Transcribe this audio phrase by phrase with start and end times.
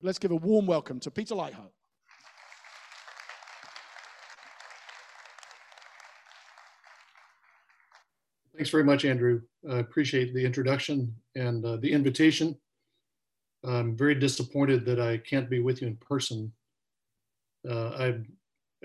[0.00, 1.72] Let's give a warm welcome to Peter Leithart.
[8.54, 9.40] Thanks very much, Andrew.
[9.68, 12.56] I appreciate the introduction and uh, the invitation.
[13.64, 16.52] I'm very disappointed that I can't be with you in person.
[17.68, 18.06] Uh, I,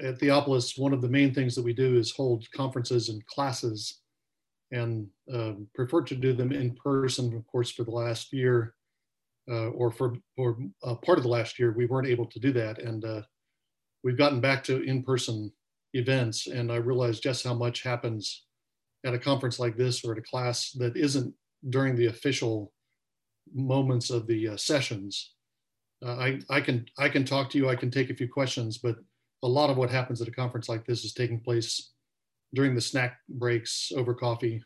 [0.04, 4.02] at Theopolis, one of the main things that we do is hold conferences and classes
[4.72, 8.74] and uh, prefer to do them in person, of course, for the last year
[9.50, 12.80] or for or uh, part of the last year, we weren't able to do that.
[12.80, 13.22] And uh,
[14.04, 15.52] we've gotten back to in-person
[15.94, 18.46] events and I realized just how much happens
[19.06, 21.34] at a conference like this or at a class that isn't
[21.70, 22.72] during the official
[23.54, 25.34] moments of the uh, sessions.
[26.06, 28.78] Uh, I, I can I can talk to you, I can take a few questions,
[28.78, 28.96] but
[29.44, 31.92] a lot of what happens at a conference like this is taking place
[32.54, 34.64] during the snack breaks over coffee,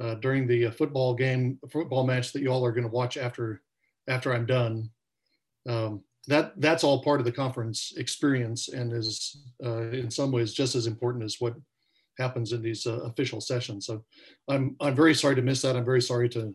[0.00, 3.16] uh, during the uh, football game, football match that you all are going to watch
[3.16, 3.62] after
[4.08, 4.90] after I'm done.
[5.68, 10.52] Um, that that's all part of the conference experience and is uh, in some ways
[10.52, 11.54] just as important as what
[12.18, 13.86] happens in these uh, official sessions.
[13.86, 14.04] So
[14.48, 15.76] I'm I'm very sorry to miss that.
[15.76, 16.54] I'm very sorry to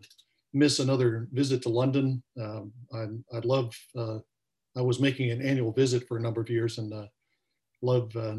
[0.52, 2.22] miss another visit to London.
[2.40, 3.74] Um, I, would love.
[3.96, 4.18] Uh,
[4.76, 7.06] I was making an annual visit for a number of years, and uh,
[7.82, 8.14] love.
[8.16, 8.38] Uh,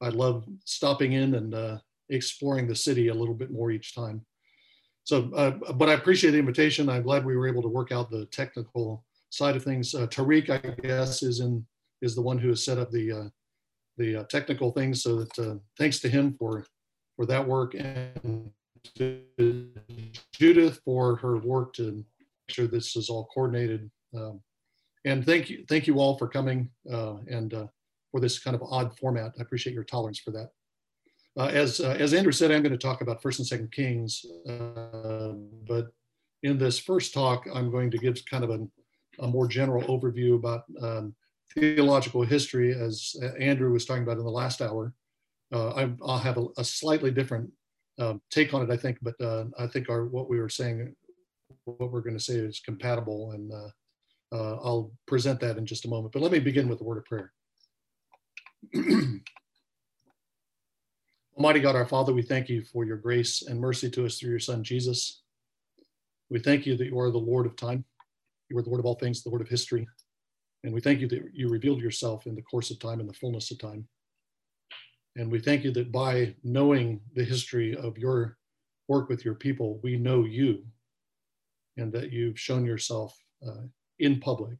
[0.00, 4.26] I love stopping in and uh, exploring the city a little bit more each time.
[5.04, 6.88] So, uh, but I appreciate the invitation.
[6.88, 9.94] I'm glad we were able to work out the technical side of things.
[9.94, 11.66] Uh, Tariq, I guess, is in
[12.02, 13.30] is the one who has set up the
[13.98, 15.02] the technical things.
[15.02, 16.64] So that thanks to him for
[17.16, 18.50] for that work and
[18.96, 19.70] to
[20.32, 22.04] Judith for her work to make
[22.48, 23.90] sure this is all coordinated.
[24.14, 24.40] Um,
[25.04, 27.66] and thank you, thank you all for coming uh, and uh,
[28.10, 29.32] for this kind of odd format.
[29.38, 30.50] I appreciate your tolerance for that.
[31.38, 34.24] Uh, as uh, as Andrew said, I'm going to talk about First and Second Kings,
[34.48, 35.32] uh,
[35.66, 35.86] but
[36.42, 38.66] in this first talk, I'm going to give kind of a,
[39.20, 41.14] a more general overview about um,
[41.54, 44.92] theological history, as Andrew was talking about in the last hour.
[45.52, 47.50] Uh, I, will have a, a, slightly different
[47.98, 50.94] um, take on it, I think, but uh, I think our what we were saying,
[51.64, 53.68] what we're going to say is compatible, and uh,
[54.34, 56.12] uh, I'll present that in just a moment.
[56.12, 57.32] But let me begin with the word of prayer.
[61.36, 64.30] Almighty God, our Father, we thank you for your grace and mercy to us through
[64.30, 65.22] your Son, Jesus.
[66.28, 67.86] We thank you that you are the Lord of time.
[68.50, 69.88] You are the Lord of all things, the Lord of history.
[70.62, 73.14] And we thank you that you revealed yourself in the course of time, in the
[73.14, 73.88] fullness of time.
[75.16, 78.36] And we thank you that by knowing the history of your
[78.88, 80.62] work with your people, we know you
[81.78, 83.62] and that you've shown yourself uh,
[83.98, 84.58] in public.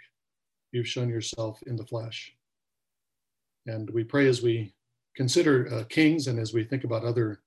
[0.72, 2.34] You've shown yourself in the flesh.
[3.66, 4.72] And we pray as we
[5.16, 7.40] consider uh, kings and as we think about other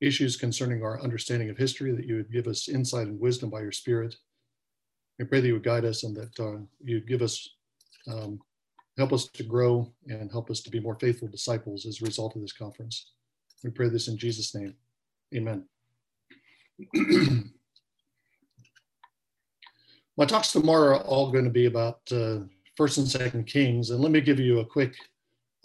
[0.00, 3.60] issues concerning our understanding of history, that you would give us insight and wisdom by
[3.60, 4.16] your Spirit.
[5.18, 7.48] We pray that you would guide us and that uh, you'd give us
[8.06, 8.38] um,
[8.98, 12.34] help us to grow and help us to be more faithful disciples as a result
[12.36, 13.12] of this conference.
[13.64, 14.74] We pray this in Jesus' name.
[15.34, 15.64] Amen.
[20.16, 22.38] My talks tomorrow are all going to be about uh,
[22.76, 24.94] First and Second Kings, and let me give you a quick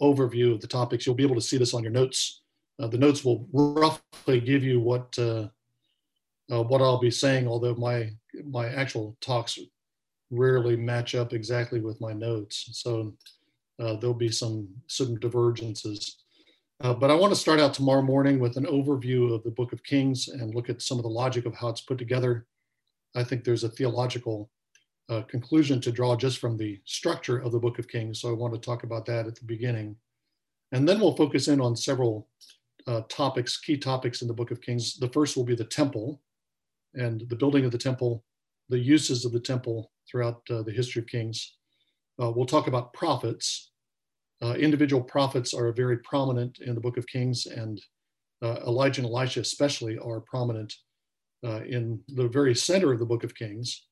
[0.02, 1.06] overview of the topics.
[1.06, 2.42] You'll be able to see this on your notes.
[2.80, 5.48] Uh, the notes will roughly give you what uh,
[6.50, 8.10] uh what I'll be saying, although my
[8.44, 9.58] my actual talks
[10.32, 12.70] rarely match up exactly with my notes.
[12.72, 13.14] So
[13.78, 16.16] uh, there'll be some, some divergences.
[16.80, 19.72] Uh, but I want to start out tomorrow morning with an overview of the Book
[19.72, 22.46] of Kings and look at some of the logic of how it's put together.
[23.14, 24.50] I think there's a theological
[25.08, 28.20] uh, conclusion to draw just from the structure of the Book of Kings.
[28.20, 29.96] So I want to talk about that at the beginning.
[30.72, 32.28] And then we'll focus in on several
[32.86, 34.96] uh, topics, key topics in the Book of Kings.
[34.96, 36.20] The first will be the temple
[36.94, 38.24] and the building of the temple,
[38.68, 41.56] the uses of the temple throughout uh, the history of Kings.
[42.20, 43.72] Uh, we'll talk about prophets.
[44.42, 47.80] Uh, individual prophets are very prominent in the book of Kings, and
[48.42, 50.74] uh, Elijah and Elisha, especially, are prominent
[51.66, 53.86] in the very center of the book of Kings.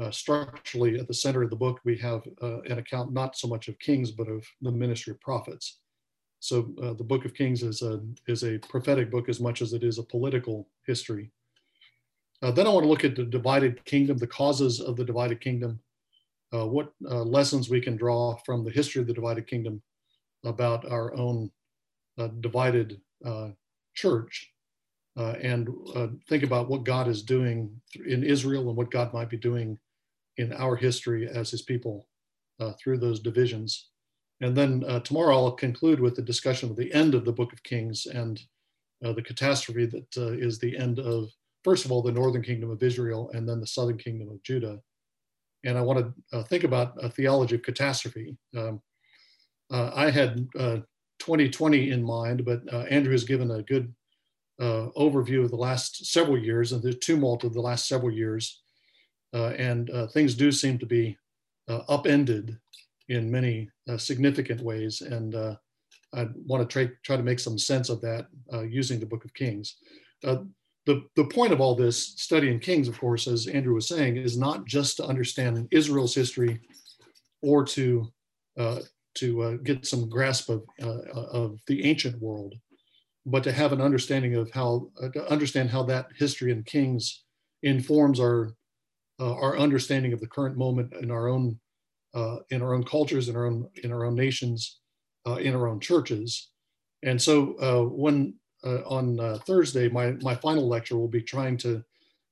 [0.00, 3.68] Uh, structurally, at the center of the book, we have an account not so much
[3.68, 5.80] of kings, but of the ministry of prophets.
[6.40, 6.62] So
[6.98, 9.98] the book of Kings is a, is a prophetic book as much as it is
[9.98, 11.30] a political history.
[12.42, 15.40] Uh, then I want to look at the divided kingdom, the causes of the divided
[15.40, 15.78] kingdom,
[16.52, 19.80] uh, what uh, lessons we can draw from the history of the divided kingdom
[20.44, 21.50] about our own
[22.18, 23.50] uh, divided uh,
[23.94, 24.51] church,
[25.16, 25.68] uh, and
[26.28, 27.70] think about what God is doing
[28.06, 29.78] in Israel and what God might be doing
[30.38, 32.06] in our history as his people
[32.78, 33.90] through those divisions.
[34.40, 37.62] And then tomorrow I'll conclude with the discussion of the end of the book of
[37.62, 38.40] Kings and
[39.02, 41.28] the catastrophe that is the end of
[41.64, 44.80] first of all, the northern kingdom of Israel and then the southern kingdom of Judah.
[45.64, 48.36] and I want to uh, think about a theology of catastrophe.
[48.56, 48.82] Um,
[49.70, 52.60] uh, I had 2020 in mind, but
[52.90, 53.94] Andrew has given a good
[54.62, 58.62] overview of the last several years and the tumult of the last several years.
[59.32, 61.16] and things do seem to be
[61.68, 62.58] upended
[63.08, 65.00] in many significant ways.
[65.00, 65.34] And
[66.14, 69.24] I want to try, try to make some sense of that uh, using the Book
[69.24, 69.76] of Kings.
[70.24, 70.38] Uh,
[70.84, 74.16] the, the point of all this study in Kings, of course, as Andrew was saying,
[74.16, 76.60] is not just to understand Israel's history
[77.40, 78.06] or to
[78.58, 78.80] uh,
[79.14, 81.00] to uh, get some grasp of uh,
[81.32, 82.54] of the ancient world,
[83.24, 87.24] but to have an understanding of how uh, to understand how that history in Kings
[87.62, 88.54] informs our
[89.20, 91.56] our understanding of the current moment in our own
[92.50, 94.80] in our own cultures in our own in our own nations
[95.26, 96.50] uh, in our own churches.
[97.02, 98.34] And so uh, when
[98.64, 101.82] uh, on uh, Thursday, my, my final lecture will be trying to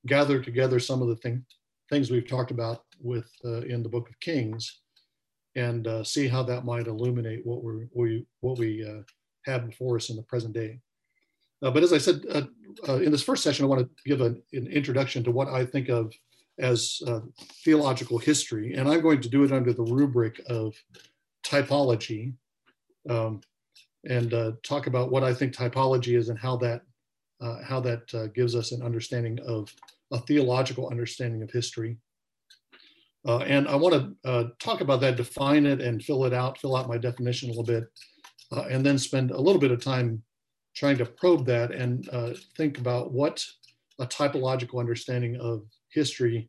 [0.07, 1.45] gather together some of the thing,
[1.91, 4.81] things we've talked about with uh, in the Book of Kings,
[5.57, 8.87] and uh, see how that might illuminate what we're, we what we
[9.47, 10.81] have before us in the present day.
[11.61, 12.25] but as I said
[12.89, 16.13] in this first session, I want to give an introduction to what I think of
[16.59, 17.03] as
[17.65, 20.75] theological history, and I'm going to do it under the rubric of
[21.45, 22.35] typology
[23.09, 23.41] um,
[24.09, 26.83] and uh, talk about what I think typology is and how that
[27.41, 29.75] uh, how that uh, gives us an understanding of
[30.13, 31.97] a theological understanding of history.
[33.27, 36.59] Uh, and I want to uh, talk about that, define it, and fill it out,
[36.59, 37.85] fill out my definition a little bit,
[38.53, 40.23] uh, and then spend a little bit of time
[40.75, 42.09] trying to probe that and
[42.57, 43.45] think about what
[43.99, 46.49] a typological understanding of history,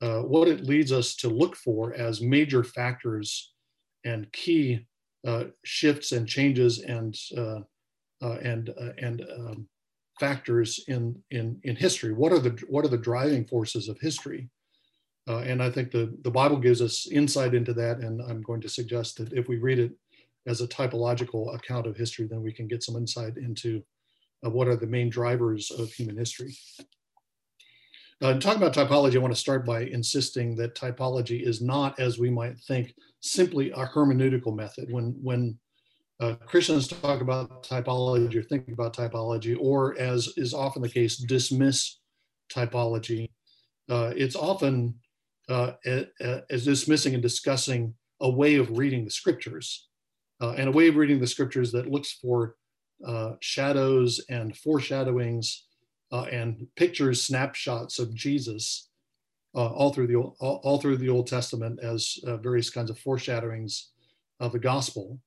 [0.00, 3.52] what it leads us to look for as major factors
[4.04, 4.86] and key
[5.26, 7.60] uh, shifts and changes and uh,
[8.22, 9.68] uh, and and um,
[10.20, 12.12] factors in in in history.
[12.12, 14.48] What are the what are the driving forces of history?
[15.28, 17.98] Uh, and I think the, the Bible gives us insight into that.
[17.98, 19.92] And I'm going to suggest that if we read it
[20.48, 23.82] as a typological account of history, then we can get some insight into
[24.44, 26.56] uh, what are the main drivers of human history.
[28.20, 32.18] Uh, talking about typology, I want to start by insisting that typology is not, as
[32.18, 34.90] we might think, simply a hermeneutical method.
[34.90, 35.58] When when
[36.20, 41.16] uh, Christians talk about typology or think about typology, or as is often the case,
[41.16, 42.00] dismiss
[42.52, 43.30] typology,
[43.88, 44.94] uh, it's often
[45.48, 45.72] uh,
[46.50, 49.87] as dismissing and discussing a way of reading the scriptures,
[50.40, 52.56] uh, and a way of reading the scriptures that looks for
[53.06, 55.66] uh, shadows and foreshadowings
[56.12, 58.88] uh, and pictures, snapshots of Jesus
[59.54, 62.98] uh, all through the all, all, through the Old Testament as uh, various kinds of
[62.98, 63.90] foreshadowings
[64.40, 65.18] of the gospel.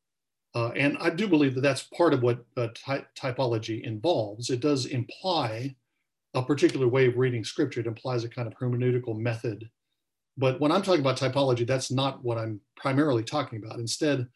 [0.54, 4.50] Uh, and I do believe that that's part of what ty- typology involves.
[4.50, 5.76] It does imply
[6.34, 7.80] a particular way of reading scripture.
[7.80, 9.70] It implies a kind of hermeneutical method.
[10.38, 13.80] But when I'm talking about typology, that's not what I'm primarily talking about.
[13.80, 14.28] Instead,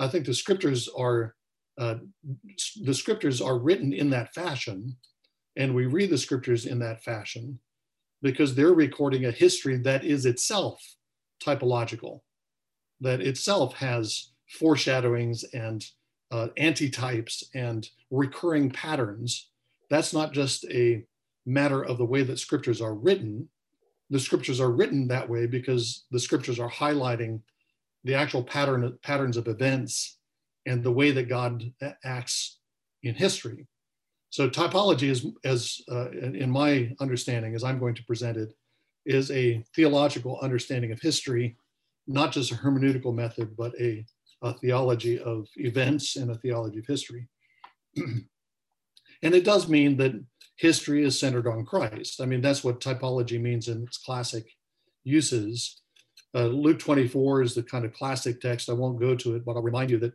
[0.00, 1.36] I think the scriptures are
[1.78, 1.96] uh,
[2.82, 4.96] the scriptures are written in that fashion
[5.56, 7.58] and we read the scriptures in that fashion
[8.22, 10.82] because they're recording a history that is itself
[11.42, 12.20] typological,
[13.00, 15.84] that itself has foreshadowings and
[16.30, 19.50] uh, antitypes and recurring patterns.
[19.88, 21.04] That's not just a
[21.46, 23.48] matter of the way that scriptures are written.
[24.10, 27.40] The scriptures are written that way because the scriptures are highlighting
[28.04, 30.18] the actual pattern patterns of events
[30.66, 31.64] and the way that God
[32.04, 32.58] acts
[33.02, 33.66] in history.
[34.30, 38.52] So typology is, as uh, in my understanding, as I'm going to present it,
[39.04, 41.56] is a theological understanding of history,
[42.06, 44.04] not just a hermeneutical method, but a,
[44.42, 47.28] a theology of events and a theology of history.
[47.96, 50.12] and it does mean that
[50.56, 52.20] history is centered on Christ.
[52.20, 54.44] I mean, that's what typology means in its classic
[55.02, 55.82] uses.
[56.34, 58.70] Uh, Luke 24 is the kind of classic text.
[58.70, 60.12] I won't go to it, but I'll remind you that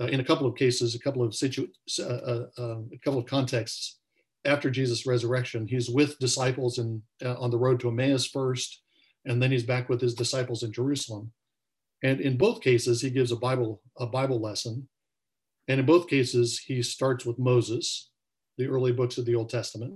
[0.00, 3.20] uh, in a couple of cases, a couple of situ, uh, uh, um, a couple
[3.20, 3.98] of contexts,
[4.46, 8.82] after Jesus' resurrection, he's with disciples in, uh, on the road to Emmaus first,
[9.26, 11.32] and then he's back with his disciples in Jerusalem.
[12.02, 14.88] And in both cases, he gives a Bible a Bible lesson,
[15.68, 18.10] and in both cases, he starts with Moses,
[18.56, 19.92] the early books of the Old Testament,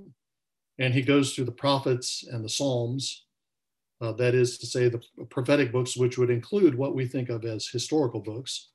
[0.79, 3.24] and he goes through the prophets and the Psalms.
[4.05, 7.47] Uh, that is to say, the prophetic books, which would include what we think of
[7.47, 8.69] as historical books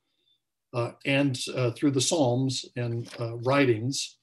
[0.74, 4.18] uh, and uh, through the Psalms and uh, writings.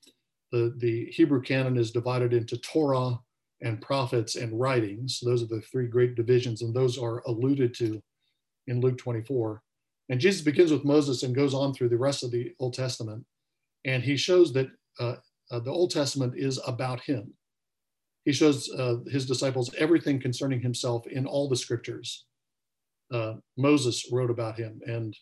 [0.51, 3.19] The, the Hebrew canon is divided into Torah
[3.61, 5.21] and prophets and writings.
[5.23, 8.01] Those are the three great divisions, and those are alluded to
[8.67, 9.61] in Luke 24.
[10.09, 13.25] And Jesus begins with Moses and goes on through the rest of the Old Testament.
[13.85, 14.67] And he shows that
[14.99, 15.15] uh,
[15.51, 17.33] uh, the Old Testament is about him.
[18.27, 22.25] He shows uh, his disciples everything concerning himself in all the scriptures.
[23.13, 25.15] uh, Moses wrote about him, and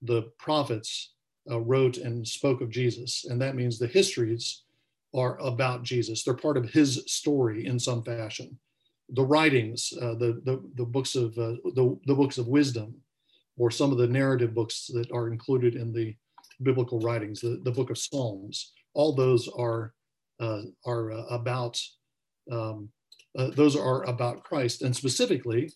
[0.00, 1.14] the prophets
[1.50, 3.24] uh, wrote and spoke of Jesus.
[3.28, 4.62] And that means the histories
[5.12, 6.22] are about Jesus.
[6.22, 8.56] They're part of his story in some fashion.
[9.08, 12.94] The writings, uh, the, the, the books of uh, the, the books of wisdom,
[13.58, 16.14] or some of the narrative books that are included in the
[16.62, 19.94] biblical writings, the, the book of Psalms, all those are
[20.38, 21.76] uh, are about
[22.50, 22.88] um,
[23.36, 25.72] uh, those are about Christ, and specifically,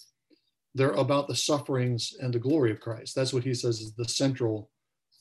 [0.75, 3.15] they're about the sufferings and the glory of Christ.
[3.15, 4.71] That's what he says is the central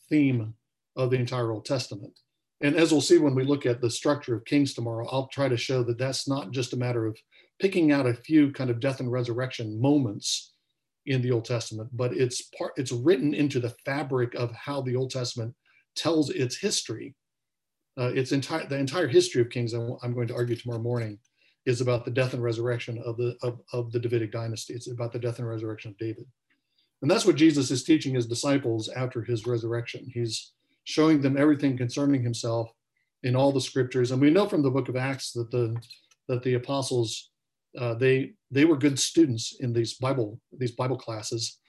[0.10, 0.54] theme
[0.98, 2.20] of the entire Old Testament.
[2.62, 5.48] And as we'll see when we look at the structure of Kings tomorrow, I'll try
[5.48, 7.18] to show that that's not just a matter of
[7.60, 10.54] picking out a few kind of death and resurrection moments
[11.06, 14.96] in the Old Testament, but it's part it's written into the fabric of how the
[14.96, 15.54] Old Testament
[15.96, 17.16] tells its history.
[17.98, 19.74] Uh, its entire the entire history of Kings.
[19.74, 21.18] I'm going to argue tomorrow morning
[21.66, 24.74] is about the death and resurrection of the of, of the Davidic dynasty.
[24.74, 26.26] It's about the death and resurrection of David.
[27.02, 30.10] And that's what Jesus is teaching his disciples after his resurrection.
[30.14, 30.54] He's
[30.86, 32.72] showing them everything concerning himself
[33.24, 34.12] in all the scriptures.
[34.12, 35.76] And we know from the book of Acts that the
[36.28, 37.32] that the apostles
[37.78, 41.60] uh, they they were good students in these Bible these Bible classes.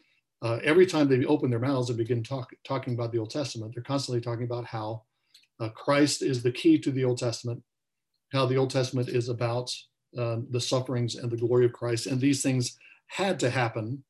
[0.43, 3.73] Uh, every time they open their mouths and begin talk, talking about the Old Testament,
[3.75, 5.03] they're constantly talking about how
[5.61, 7.63] uh, Christ is the key to the Old Testament,
[8.33, 9.73] how the Old Testament is about
[10.19, 12.79] um, the sufferings and the glory of Christ, and these things
[13.09, 14.03] had to happen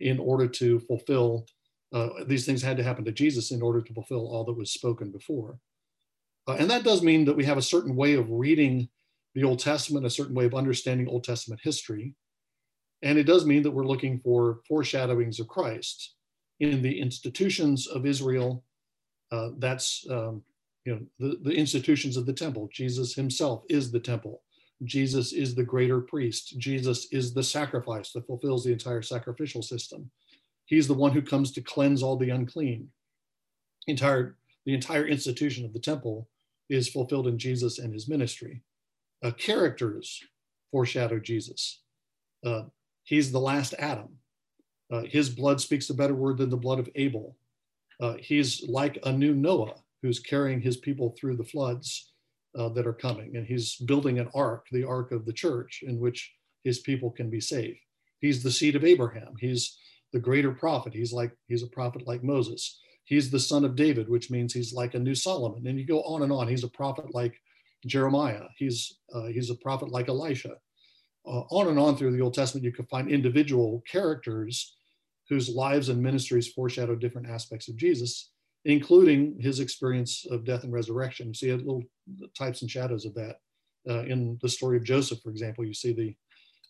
[0.00, 1.46] in order to fulfill.
[1.92, 4.72] Uh, these things had to happen to Jesus in order to fulfill all that was
[4.72, 5.58] spoken before.
[6.46, 8.88] Uh, and that does mean that we have a certain way of reading
[9.34, 12.14] the Old Testament, a certain way of understanding Old Testament history.
[13.02, 16.14] And it does mean that we're looking for foreshadowings of Christ
[16.60, 18.64] in the institutions of Israel.
[19.30, 20.42] Uh, that's um,
[20.88, 22.70] you know the, the institutions of the temple.
[22.72, 24.40] Jesus himself is the temple.
[24.84, 26.58] Jesus is the greater priest.
[26.58, 30.10] Jesus is the sacrifice that fulfills the entire sacrificial system.
[30.64, 32.88] He's the one who comes to cleanse all the unclean.
[33.86, 36.26] Entire the entire institution of the temple
[36.70, 38.62] is fulfilled in Jesus and his ministry.
[39.22, 40.22] Uh, characters
[40.70, 41.82] foreshadow Jesus.
[42.46, 42.62] Uh,
[43.04, 44.08] he's the last Adam.
[44.90, 47.36] Uh, his blood speaks a better word than the blood of Abel.
[48.00, 52.12] Uh, he's like a new Noah who's carrying his people through the floods
[52.56, 53.36] uh, that are coming.
[53.36, 56.32] And he's building an ark, the ark of the church, in which
[56.64, 57.78] his people can be saved.
[58.20, 59.34] He's the seed of Abraham.
[59.38, 59.78] He's
[60.12, 60.94] the greater prophet.
[60.94, 62.80] He's like he's a prophet like Moses.
[63.04, 65.66] He's the son of David, which means he's like a new Solomon.
[65.66, 66.48] And you go on and on.
[66.48, 67.34] He's a prophet like
[67.86, 68.44] Jeremiah.
[68.56, 70.54] He's uh, he's a prophet like Elisha.
[71.26, 74.76] Uh, on and on through the Old Testament, you can find individual characters
[75.28, 78.30] whose lives and ministries foreshadow different aspects of Jesus,
[78.68, 81.28] including his experience of death and resurrection.
[81.28, 81.82] You see little
[82.36, 83.36] types and shadows of that
[83.88, 85.64] uh, in the story of Joseph, for example.
[85.64, 86.14] You see the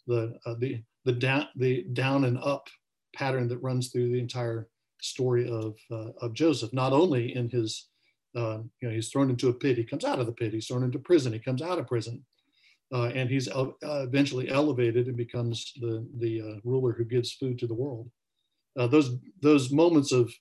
[0.07, 2.69] the uh, the the down the down and up
[3.14, 4.69] pattern that runs through the entire
[5.02, 6.73] story of uh, of Joseph.
[6.73, 7.88] Not only in his
[8.37, 10.55] uh, you know he's thrown into a pit, he comes out of the pit.
[10.55, 12.25] He's thrown into prison, he comes out of prison.
[12.90, 17.67] Uh, and he's uh, eventually elevated and becomes the the ruler who gives food to
[17.67, 18.09] the world.
[18.76, 20.33] those those moments of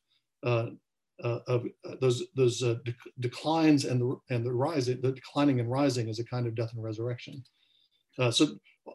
[1.24, 2.76] uh, of uh, those those uh,
[3.20, 6.72] declines and the and the rising, the declining and rising is a kind of death
[6.74, 7.44] and resurrection.
[8.20, 8.48] Uh, so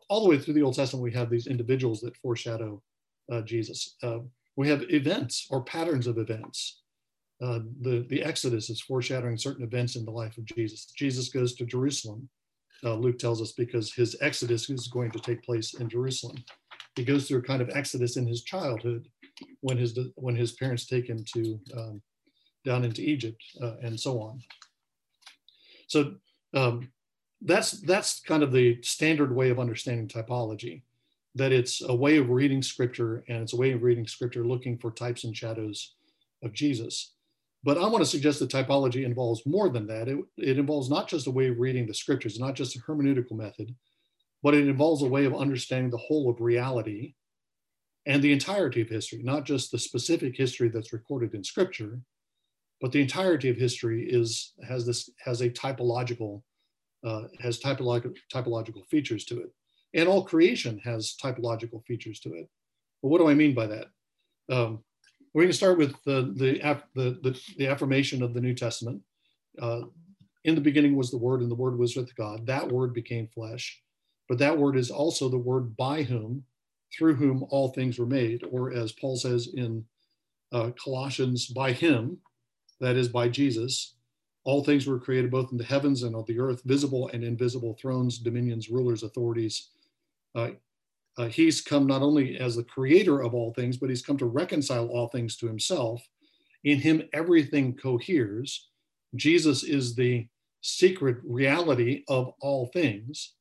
[0.09, 2.81] all the way through the Old Testament, we have these individuals that foreshadow
[3.31, 3.97] uh, Jesus.
[4.03, 4.21] Uh,
[4.57, 6.83] we have events or patterns of events.
[7.41, 10.87] the the Exodus is foreshadowing certain events in the life of Jesus.
[10.97, 12.29] Jesus goes to Jerusalem.
[12.85, 16.37] Luke tells us because his Exodus is going to take place in Jerusalem.
[16.95, 19.09] He goes through a kind of Exodus in his childhood
[19.61, 22.03] when his when his parents take him to um,
[22.65, 24.41] down into Egypt uh, and so on.
[25.87, 26.15] So
[26.55, 26.91] um,
[27.41, 30.83] that's that's kind of the standard way of understanding typology,
[31.35, 34.79] that it's a way of reading scripture and it's a way of reading scripture looking
[34.79, 35.95] for types and shadows
[36.43, 37.15] of Jesus.
[37.65, 40.09] But I want to suggest that typology involves more than that.
[40.09, 43.33] It, it involves not just a way of reading the scriptures, not just a hermeneutical
[43.33, 43.75] method,
[44.43, 47.15] but it involves a way of understanding the whole of reality
[48.05, 52.01] and the entirety of history, not just the specific history that's recorded in scripture,
[52.83, 56.43] but the entirety of history is has this has a typological
[57.07, 59.51] uh, has typological typological features to it,
[59.95, 62.49] and all creation has typological features to it.
[63.01, 63.87] But what do I mean by that?
[64.51, 64.83] Um,
[65.33, 69.01] we're going to start with the the, the the, the affirmation of the New Testament.
[69.61, 69.83] Uh,
[70.45, 72.47] in the beginning was the Word, and the Word was with God.
[72.47, 73.81] That Word became flesh,
[74.29, 76.43] but that Word is also the Word by whom,
[76.93, 79.85] through whom all things were made, or as Paul says in
[80.51, 82.19] uh, Colossians, by Him
[82.83, 83.95] that is by Jesus.
[84.45, 87.79] All things were created both in the heavens and on the earth, visible and invisible,
[87.81, 89.71] thrones, dominions, rulers, authorities.
[90.35, 90.51] Uh,
[91.17, 94.27] uh, he's come not only as the creator of all things, but he's come to
[94.27, 96.03] reconcile all things to himself.
[96.65, 98.69] In him, everything coheres.
[99.15, 100.27] Jesus is the
[100.61, 103.35] secret reality of all things,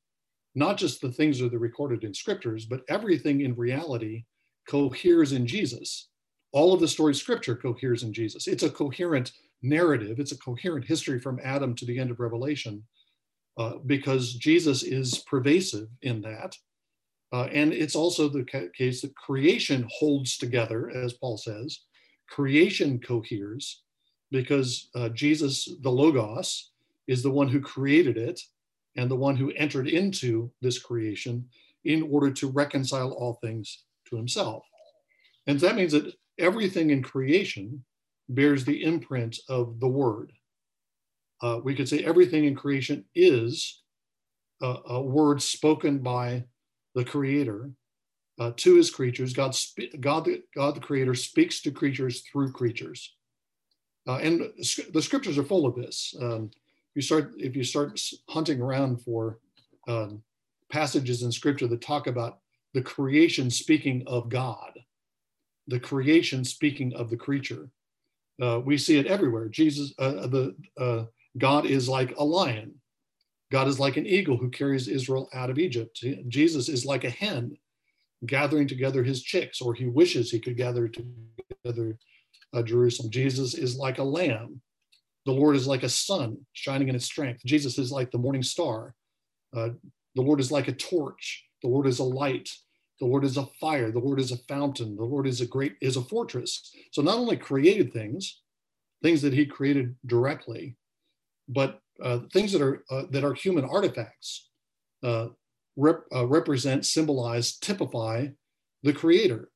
[0.54, 4.26] not just the things that are recorded in scriptures, but everything in reality
[4.68, 6.10] coheres in Jesus.
[6.54, 8.48] All of the story scripture coheres in Jesus.
[8.48, 9.32] It's a coherent
[9.62, 12.84] narrative, it's a coherent history from Adam to the end of Revelation,
[13.58, 16.58] uh, because Jesus is pervasive in that.
[17.34, 21.82] Uh, and it's also the ca- case that creation holds together, as Paul says.
[22.30, 23.84] Creation coheres
[24.32, 26.72] because uh, Jesus, the Logos,
[27.08, 28.40] is the one who created it
[28.96, 31.46] and the one who entered into this creation
[31.86, 34.64] in order to reconcile all things to himself.
[35.48, 37.84] And that means that everything in creation
[38.30, 40.32] bears the imprint of the Word.
[41.42, 43.82] Uh, we could say everything in creation is
[44.62, 46.44] a, a word spoken by
[46.96, 47.72] the Creator
[48.40, 49.34] uh, to His creatures.
[49.34, 53.16] God, spe- God, the, God, the Creator, speaks to creatures through creatures,
[54.08, 54.42] uh, and
[54.94, 56.16] the Scriptures are full of this.
[56.22, 56.52] Um,
[56.96, 59.40] you start if you start hunting around for
[59.88, 60.22] um,
[60.72, 62.40] passages in Scripture that talk about
[62.74, 64.72] the creation speaking of God,
[65.68, 67.70] the creation speaking of the creature,
[68.42, 69.48] uh, we see it everywhere.
[69.48, 71.06] Jesus, uh, the uh,
[71.38, 72.74] God is like a lion.
[73.52, 76.04] God is like an eagle who carries Israel out of Egypt.
[76.28, 77.56] Jesus is like a hen
[78.26, 81.98] gathering together his chicks, or he wishes he could gather together
[82.54, 83.12] uh, Jerusalem.
[83.12, 84.62] Jesus is like a lamb.
[85.26, 87.44] The Lord is like a sun shining in its strength.
[87.46, 88.96] Jesus is like the morning star.
[89.56, 89.70] Uh,
[90.16, 91.46] the Lord is like a torch.
[91.62, 92.50] The Lord is a light.
[93.02, 93.92] The Lord is a fire.
[93.92, 94.96] The Lord is a fountain.
[94.96, 96.72] The Lord is a great is a fortress.
[96.92, 98.42] So not only created things,
[99.02, 100.78] things that He created directly,
[101.50, 104.50] but uh, things that are uh, that are human artifacts
[105.04, 105.30] uh,
[105.76, 108.28] rep, uh, represent, symbolize, typify
[108.84, 109.50] the Creator,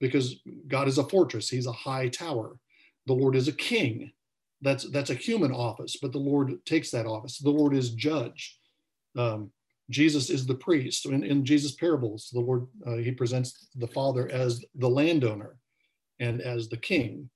[0.00, 0.34] because
[0.66, 1.48] God is a fortress.
[1.48, 2.58] He's a high tower.
[3.06, 4.10] The Lord is a king.
[4.60, 7.38] That's that's a human office, but the Lord takes that office.
[7.38, 8.58] The Lord is judge.
[9.16, 9.52] Um,
[9.90, 11.06] Jesus is the priest.
[11.06, 15.56] In, in Jesus' parables, the Lord uh, he presents the Father as the landowner
[16.20, 17.30] and as the king.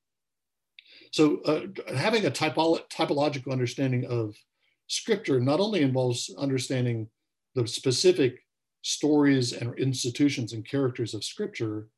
[1.12, 4.34] So uh, having a typolo- typological understanding of
[4.86, 7.08] Scripture not only involves understanding
[7.54, 8.44] the specific
[8.82, 11.88] stories and institutions and characters of Scripture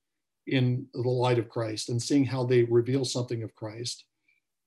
[0.47, 4.05] in the light of Christ and seeing how they reveal something of Christ,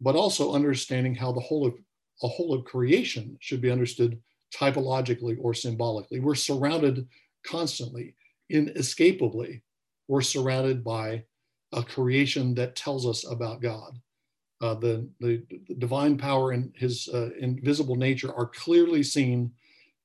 [0.02, 1.76] but also understanding how the whole of
[2.23, 4.19] a whole of creation should be understood
[4.56, 6.20] typologically or symbolically.
[6.20, 7.08] We're surrounded
[7.46, 8.16] constantly,
[8.50, 9.64] inescapably,
[10.08, 11.24] we're surrounded by
[11.74, 14.00] a creation that tells us about God.
[14.62, 19.52] Uh, the, the, the, divine power and his uh, invisible nature are clearly seen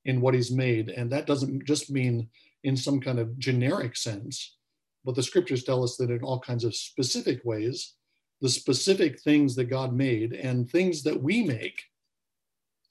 [0.05, 0.89] in what he's made.
[0.89, 2.29] And that doesn't just mean
[2.63, 4.57] in some kind of generic sense,
[5.03, 7.95] but the scriptures tell us that in all kinds of specific ways,
[8.41, 11.81] the specific things that God made and things that we make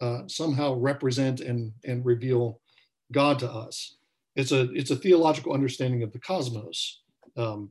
[0.02, 2.60] uh, somehow represent and, and reveal
[3.12, 3.96] God to us.
[4.34, 7.02] It's a, it's a theological understanding of the cosmos.
[7.36, 7.70] Um,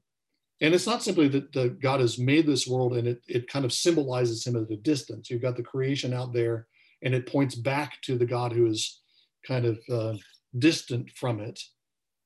[0.62, 3.65] and it's not simply that the, God has made this world and it, it kind
[3.65, 5.30] of symbolizes him at a distance.
[5.30, 6.67] You've got the creation out there
[7.04, 9.02] and it points back to the God who is
[9.46, 10.13] kind of uh,
[10.58, 11.60] distant from it.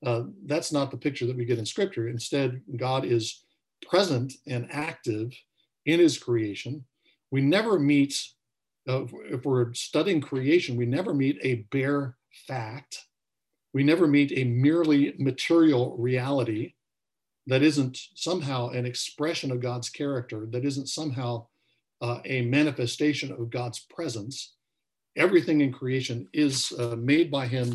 [0.05, 2.09] Uh, that's not the picture that we get in scripture.
[2.09, 3.43] Instead, God is
[3.89, 5.31] present and active
[5.85, 6.83] in his creation.
[7.31, 8.13] We never meet
[8.87, 12.15] if we're studying creation, we never meet a bare
[12.47, 13.05] fact.
[13.73, 16.73] We never meet a merely material reality
[17.47, 21.47] that isn't somehow an expression of God's character, that isn't somehow
[22.01, 24.53] uh, a manifestation of God's presence.
[25.15, 27.73] Everything in creation is uh, made by Him,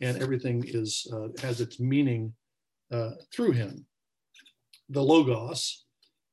[0.00, 2.32] and everything is uh, has its meaning
[2.92, 3.84] uh, through Him.
[4.88, 5.84] The logos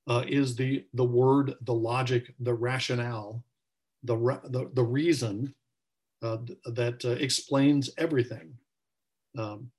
[0.07, 3.43] uh, is the the word, the logic, the rationale
[4.05, 4.15] the,
[4.45, 5.53] the, the reason
[6.21, 8.53] uh, that uh, explains everything.
[9.37, 9.71] Um,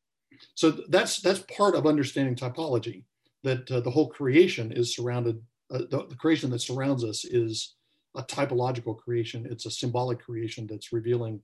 [0.54, 3.04] so that's, that's part of understanding typology,
[3.42, 7.74] that uh, the whole creation is surrounded, uh, the, the, creation that surrounds us is
[8.16, 9.46] a typological creation.
[9.50, 11.40] It's a symbolic creation that's revealing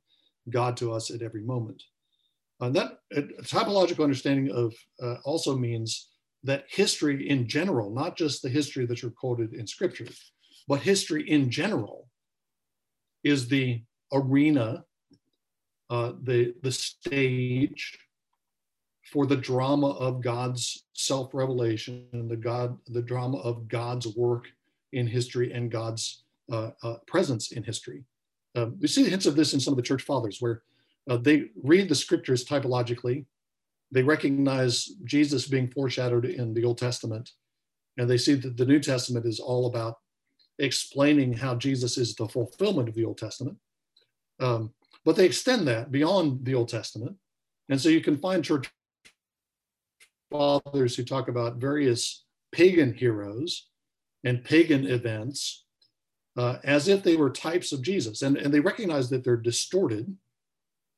[0.51, 1.83] God to us at every moment.
[2.61, 2.99] And that
[3.43, 6.11] typological understanding of uh, also means
[6.45, 10.07] that history in general, not just the history that's recorded in scripture,
[10.69, 12.09] but history in general
[13.25, 13.83] is the
[14.13, 14.85] arena,
[15.91, 17.99] uh, the, the stage
[19.13, 24.47] for the drama of God's self-revelation and the God, the drama of God's work
[24.93, 28.05] in history and God's uh, uh, presence in history.
[28.55, 30.63] Um, we see hints of this in some of the church fathers, where
[31.09, 33.25] uh, they read the scriptures typologically,
[33.91, 37.31] they recognize Jesus being foreshadowed in the Old Testament,
[37.99, 39.99] and they see that the New Testament is all about
[40.63, 43.59] explaining how Jesus is the fulfillment of the Old Testament.
[44.41, 44.73] Um,
[45.05, 47.17] but they extend that beyond the Old Testament.
[47.69, 48.71] And so you can find church
[50.31, 53.69] fathers who talk about various pagan heroes
[54.25, 55.65] and pagan events
[56.37, 58.23] uh, as if they were types of Jesus.
[58.23, 60.17] And, and they recognize that they're distorted.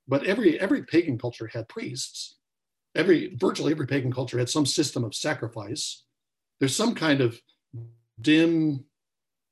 [0.07, 2.37] But every, every pagan culture had priests.
[2.95, 6.05] Every virtually every pagan culture had some system of sacrifice.
[6.61, 7.41] There's some kind of
[8.21, 8.85] dim,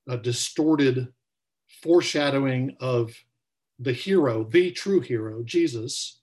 [0.09, 1.09] uh, distorted
[1.83, 3.15] foreshadowing of
[3.79, 6.21] the hero, the true hero, Jesus,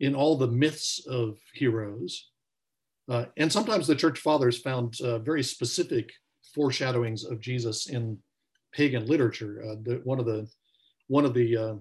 [0.00, 2.30] in all the myths of heroes.
[3.08, 6.12] Uh, and sometimes the church fathers found uh, very specific
[6.54, 8.18] foreshadowings of Jesus in
[8.72, 9.62] pagan literature.
[9.64, 10.48] Uh, the, one of the
[11.08, 11.74] one of the uh,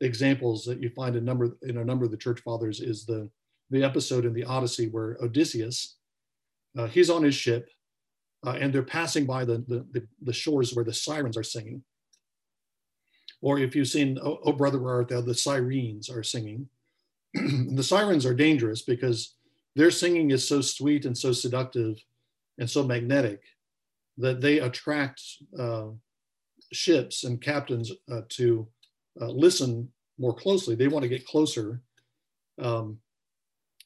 [0.00, 3.28] examples that you find in number in a number of the church fathers is the
[3.70, 5.96] the episode in the Odyssey where Odysseus
[6.78, 7.68] uh, he's on his ship
[8.48, 11.82] uh, and they're passing by the, the, the shores where the sirens are singing.
[13.42, 16.66] Or if you've seen Oh, oh Brother Where Art Thou, the sirens are singing.
[17.34, 19.34] the sirens are dangerous because
[19.76, 21.98] their singing is so sweet and so seductive
[22.58, 23.42] and so magnetic
[24.16, 25.20] that they attract
[25.58, 25.88] uh,
[26.72, 28.66] ships and captains uh, to
[29.20, 30.74] uh, listen more closely.
[30.74, 31.82] They want to get closer.
[32.58, 32.98] Um,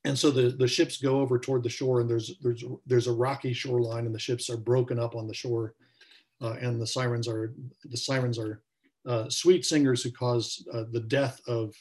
[0.04, 3.12] and so the, the ships go over toward the shore and there's, there's, there's a
[3.12, 5.74] rocky shoreline and the ships are broken up on the shore.
[6.40, 8.62] Uh, and the sirens are, the sirens are
[9.06, 11.74] uh, sweet singers who cause uh, the death of,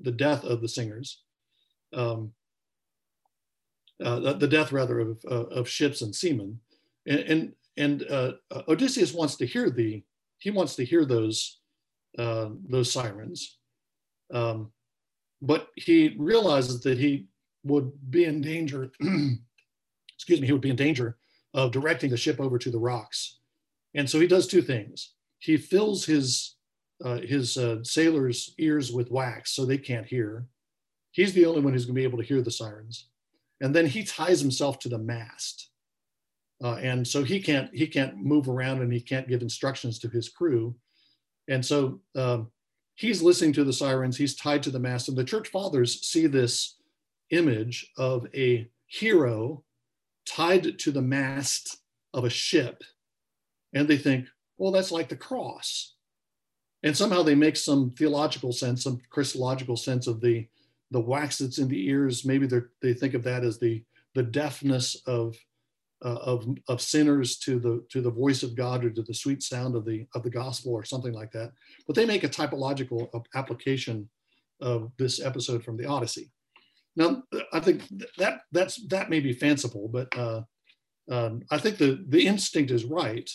[0.00, 1.20] the death of the singers.
[1.92, 2.32] Um,
[4.02, 6.58] uh, the death rather of, uh, of ships and seamen.
[7.06, 8.32] And, and, and uh,
[8.68, 10.02] Odysseus wants to hear the,
[10.38, 11.60] he wants to hear those,
[12.16, 13.58] those sirens.
[14.32, 14.72] Um,
[15.46, 17.26] but he realizes that he
[17.64, 18.90] would be in danger,
[20.14, 21.16] excuse me, he would be in danger
[21.54, 23.38] of directing the ship over to the rocks.
[23.94, 25.14] And so he does two things.
[25.38, 26.56] He fills his,
[27.04, 30.46] uh, his uh, sailors' ears with wax so they can't hear.
[31.12, 33.08] He's the only one who's going to be able to hear the sirens
[33.60, 35.70] and then he ties himself to the mast.
[36.62, 40.08] Uh, and so he can't he can't move around and he can't give instructions to
[40.08, 40.74] his crew.
[41.48, 42.50] And so um,
[42.96, 44.16] he's listening to the sirens.
[44.16, 46.76] He's tied to the mast, and the church fathers see this
[47.30, 49.62] image of a hero
[50.26, 51.78] tied to the mast
[52.12, 52.82] of a ship,
[53.72, 54.26] and they think,
[54.58, 55.94] well, that's like the cross.
[56.82, 60.48] And somehow they make some theological sense, some Christological sense of the
[60.90, 62.48] the wax that's in the ears, maybe
[62.80, 63.82] they think of that as the,
[64.14, 65.36] the deafness of,
[66.04, 69.42] uh, of, of sinners to the, to the voice of God or to the sweet
[69.42, 71.52] sound of the, of the gospel or something like that.
[71.86, 74.08] But they make a typological application
[74.60, 76.30] of this episode from the Odyssey.
[76.96, 77.82] Now, I think
[78.16, 80.42] that that's that may be fanciful, but uh,
[81.10, 83.30] um, I think the the instinct is right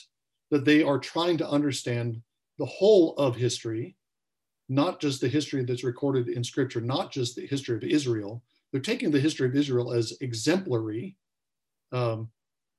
[0.50, 2.20] that they are trying to understand
[2.58, 3.96] the whole of history
[4.72, 8.42] not just the history that's recorded in scripture, not just the history of Israel.
[8.72, 11.18] They're taking the history of Israel as exemplary
[11.92, 12.30] um,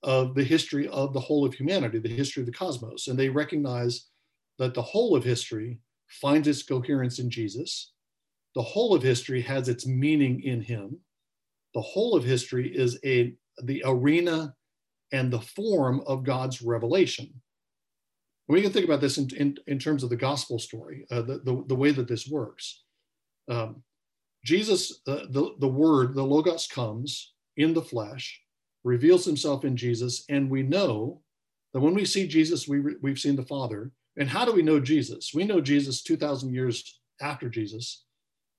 [0.03, 3.09] of the history of the whole of humanity, the history of the cosmos.
[3.09, 4.09] And they recognize
[4.59, 7.93] that the whole of history finds its coherence in Jesus.
[8.55, 10.99] The whole of history has its meaning in him.
[11.75, 13.35] The whole of history is a
[13.65, 14.55] the arena
[15.12, 17.33] and the form of God's revelation
[18.53, 21.38] we can think about this in, in, in terms of the gospel story, uh, the,
[21.38, 22.83] the, the, way that this works.
[23.49, 23.83] Um,
[24.45, 28.41] Jesus, uh, the, the word, the Logos comes in the flesh,
[28.85, 31.21] reveals himself in Jesus, and we know
[31.73, 33.90] that when we see Jesus, we, we've seen the Father.
[34.16, 35.33] And how do we know Jesus?
[35.35, 38.05] We know Jesus 2,000 years after Jesus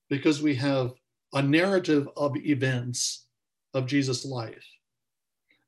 [0.09, 0.93] because we have
[1.33, 3.25] a narrative of events
[3.73, 4.65] of Jesus' life.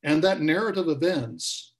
[0.03, 1.73] And that narrative of events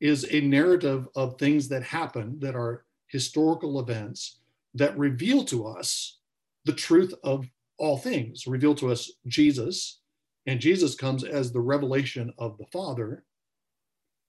[0.00, 4.40] is a narrative of things that happen that are historical events
[4.74, 6.18] that reveal to us
[6.66, 7.46] the truth of
[7.78, 10.00] all things, reveal to us Jesus,
[10.48, 13.22] and Jesus comes as the revelation of the Father.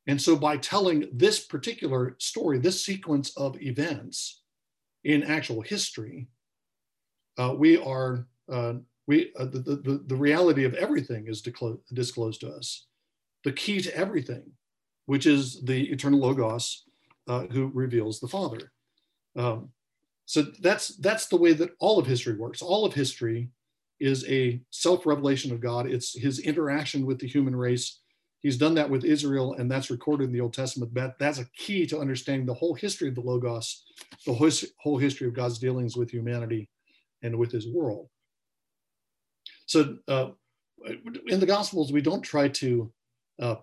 [0.05, 4.41] And so, by telling this particular story, this sequence of events
[5.05, 6.27] in actual history,
[7.37, 8.73] uh, we are uh,
[9.07, 12.87] we uh, the, the, the reality of everything is disclosed to us.
[13.45, 14.43] The key to everything
[15.05, 16.83] which is the eternal Logos
[17.27, 18.71] uh, who reveals the Father.
[19.37, 19.69] Um,
[20.25, 22.61] so that's that's the way that all of history works.
[22.61, 23.49] All of history
[23.99, 25.89] is a self-revelation of God.
[25.89, 27.99] It's his interaction with the human race.
[28.39, 30.93] He's done that with Israel, and that's recorded in the Old Testament.
[30.93, 33.83] That, that's a key to understanding the whole history of the Logos,
[34.25, 36.69] the whole, whole history of God's dealings with humanity
[37.21, 38.07] and with his world.
[39.65, 40.29] so uh,
[41.27, 42.91] in the Gospels, we don't try to
[43.41, 43.55] uh,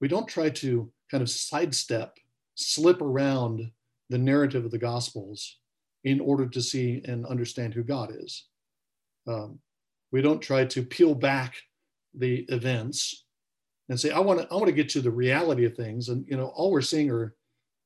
[0.00, 2.16] we don't try to kind of sidestep,
[2.54, 3.70] slip around
[4.10, 5.58] the narrative of the Gospels
[6.04, 8.46] in order to see and understand who God is.
[9.26, 9.58] Um,
[10.12, 11.56] we don't try to peel back
[12.14, 13.24] the events
[13.88, 16.08] and say, I want to, I want to get to the reality of things.
[16.08, 17.34] And, you know, all we're seeing are,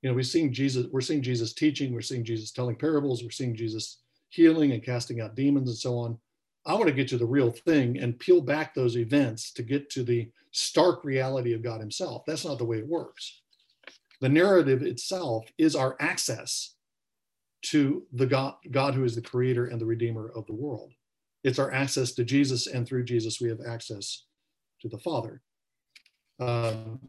[0.03, 3.31] you know, we're seeing Jesus, we're seeing Jesus teaching, we're seeing Jesus telling parables, we're
[3.31, 3.99] seeing Jesus
[4.31, 6.19] healing and casting out demons and so on.
[6.67, 9.91] I want to get to the real thing and peel back those events to get
[9.91, 12.23] to the stark reality of God Himself.
[12.27, 13.43] That's not the way it works.
[14.21, 16.75] The narrative itself is our access
[17.63, 20.93] to the God, God who is the creator and the redeemer of the world.
[21.45, 24.27] It's our access to Jesus, and through Jesus, we have access
[24.81, 25.43] to the Father.
[26.41, 27.01] Um,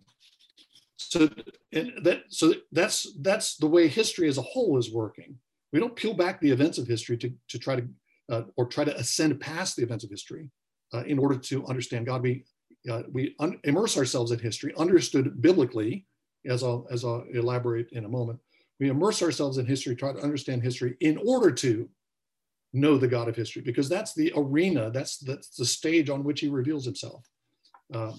[0.97, 1.29] so
[1.71, 5.37] that so that's that's the way history as a whole is working.
[5.71, 7.87] We don't peel back the events of history to, to try to
[8.29, 10.49] uh, or try to ascend past the events of history
[10.93, 12.21] uh, in order to understand God.
[12.21, 12.45] We
[12.89, 16.05] uh, we un- immerse ourselves in history, understood biblically,
[16.45, 18.39] as I'll as I'll elaborate in a moment.
[18.79, 21.89] We immerse ourselves in history, try to understand history in order to
[22.73, 26.41] know the God of history, because that's the arena, that's that's the stage on which
[26.41, 27.25] He reveals Himself.
[27.93, 28.17] Um,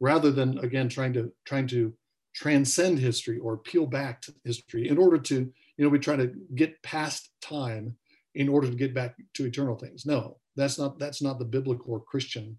[0.00, 1.92] rather than again trying to trying to
[2.34, 6.32] transcend history or peel back to history in order to you know we try to
[6.54, 7.94] get past time
[8.34, 11.92] in order to get back to eternal things no that's not that's not the biblical
[11.92, 12.58] or christian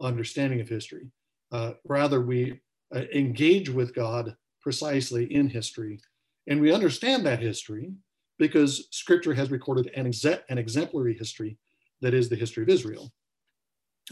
[0.00, 1.10] understanding of history
[1.52, 2.60] uh, rather we
[2.94, 5.98] uh, engage with god precisely in history
[6.46, 7.92] and we understand that history
[8.38, 11.56] because scripture has recorded an, exe- an exemplary history
[12.00, 13.12] that is the history of israel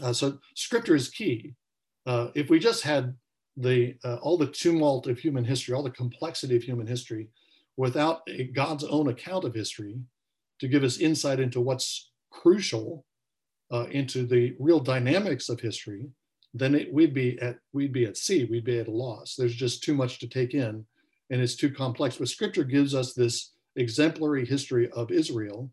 [0.03, 1.55] uh, so scripture is key
[2.05, 3.15] uh, if we just had
[3.57, 7.29] the uh, all the tumult of human history, all the complexity of human history,
[7.77, 9.97] without a, God's own account of history
[10.59, 13.05] to give us insight into what's crucial,
[13.71, 16.05] uh, into the real dynamics of history,
[16.53, 18.45] then it, we'd be at we'd be at sea.
[18.45, 19.35] We'd be at a loss.
[19.35, 20.85] There's just too much to take in,
[21.29, 22.17] and it's too complex.
[22.17, 25.71] But Scripture gives us this exemplary history of Israel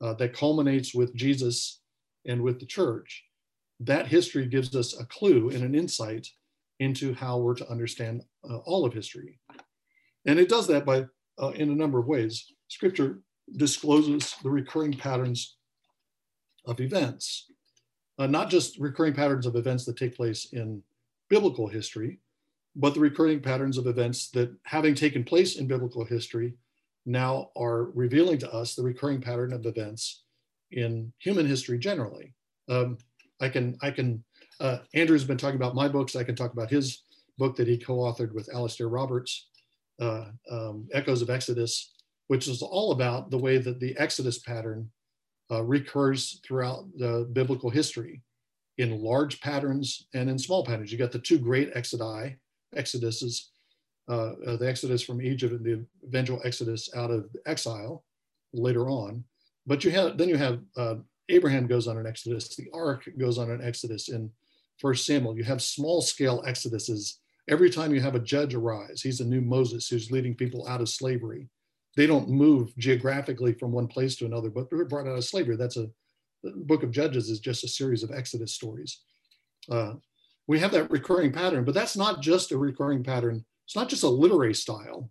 [0.00, 1.80] uh, that culminates with Jesus
[2.26, 3.24] and with the church
[3.80, 6.28] that history gives us a clue and an insight
[6.78, 9.38] into how we're to understand uh, all of history.
[10.26, 11.06] And it does that by
[11.40, 12.52] uh, in a number of ways.
[12.68, 13.20] Scripture
[13.56, 15.56] discloses the recurring patterns
[16.66, 17.50] of events,
[18.18, 20.82] uh, not just recurring patterns of events that take place in
[21.30, 22.18] biblical history,
[22.76, 26.54] but the recurring patterns of events that, having taken place in biblical history,
[27.06, 30.24] now are revealing to us the recurring pattern of events
[30.70, 32.34] in human history generally.
[32.68, 32.98] Um,
[33.40, 34.22] I can, I can,
[34.60, 36.14] uh, Andrew's been talking about my books.
[36.14, 37.04] I can talk about his
[37.38, 39.48] book that he co-authored with Alastair Roberts,
[40.00, 41.92] uh, um, Echoes of Exodus,
[42.28, 44.90] which is all about the way that the Exodus pattern
[45.50, 48.22] uh, recurs throughout the biblical history
[48.78, 50.92] in large patterns and in small patterns.
[50.92, 52.36] You got the two great exodi,
[52.76, 53.48] exoduses,
[54.10, 58.04] uh, uh, the exodus from Egypt and the eventual exodus out of exile
[58.52, 59.24] later on.
[59.66, 60.96] But you have then you have uh,
[61.28, 64.30] Abraham goes on an exodus, the ark goes on an exodus in
[64.78, 65.36] First Samuel.
[65.36, 67.18] You have small scale exoduses.
[67.48, 70.80] Every time you have a judge arise, he's a new Moses who's leading people out
[70.80, 71.48] of slavery.
[71.96, 75.56] They don't move geographically from one place to another, but they're brought out of slavery.
[75.56, 75.88] That's a
[76.42, 79.00] the book of Judges is just a series of Exodus stories.
[79.70, 79.94] Uh,
[80.46, 83.44] we have that recurring pattern, but that's not just a recurring pattern.
[83.70, 85.10] It's not just a literary style.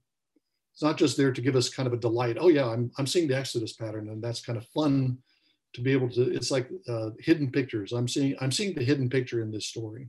[0.74, 2.38] It's not just there to give us kind of a delight.
[2.39, 5.17] Oh yeah, I'm, I'm seeing the Exodus pattern, and that's kind of fun
[5.74, 9.10] to be able to it's like uh, hidden pictures i'm seeing i'm seeing the hidden
[9.10, 10.08] picture in this story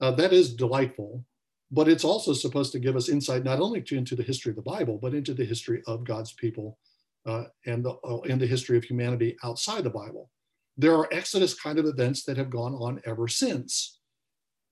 [0.00, 1.24] uh, that is delightful
[1.70, 4.56] but it's also supposed to give us insight not only to, into the history of
[4.56, 6.78] the bible but into the history of god's people
[7.26, 10.30] uh, and the, uh, in the history of humanity outside the bible
[10.78, 13.98] there are exodus kind of events that have gone on ever since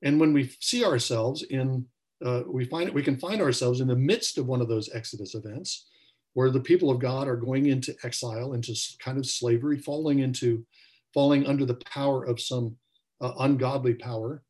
[0.03, 1.87] and when we see ourselves in
[2.25, 5.35] uh, we find we can find ourselves in the midst of one of those exodus
[5.35, 5.87] events
[6.35, 10.67] where the people of God are going into exile, into kind of slavery, falling into,
[11.15, 12.77] falling under the power of some
[13.21, 14.43] uh, ungodly power.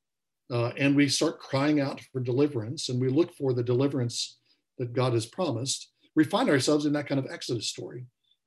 [0.50, 4.38] Uh, and we start crying out for deliverance and we look for the deliverance
[4.78, 5.90] that God has promised.
[6.16, 8.06] We find ourselves in that kind of Exodus story.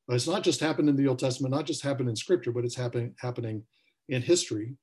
[0.09, 2.65] Uh, it's not just happened in the Old Testament, not just happened in scripture, but
[2.65, 3.63] it's happening, happening
[4.09, 4.75] in history.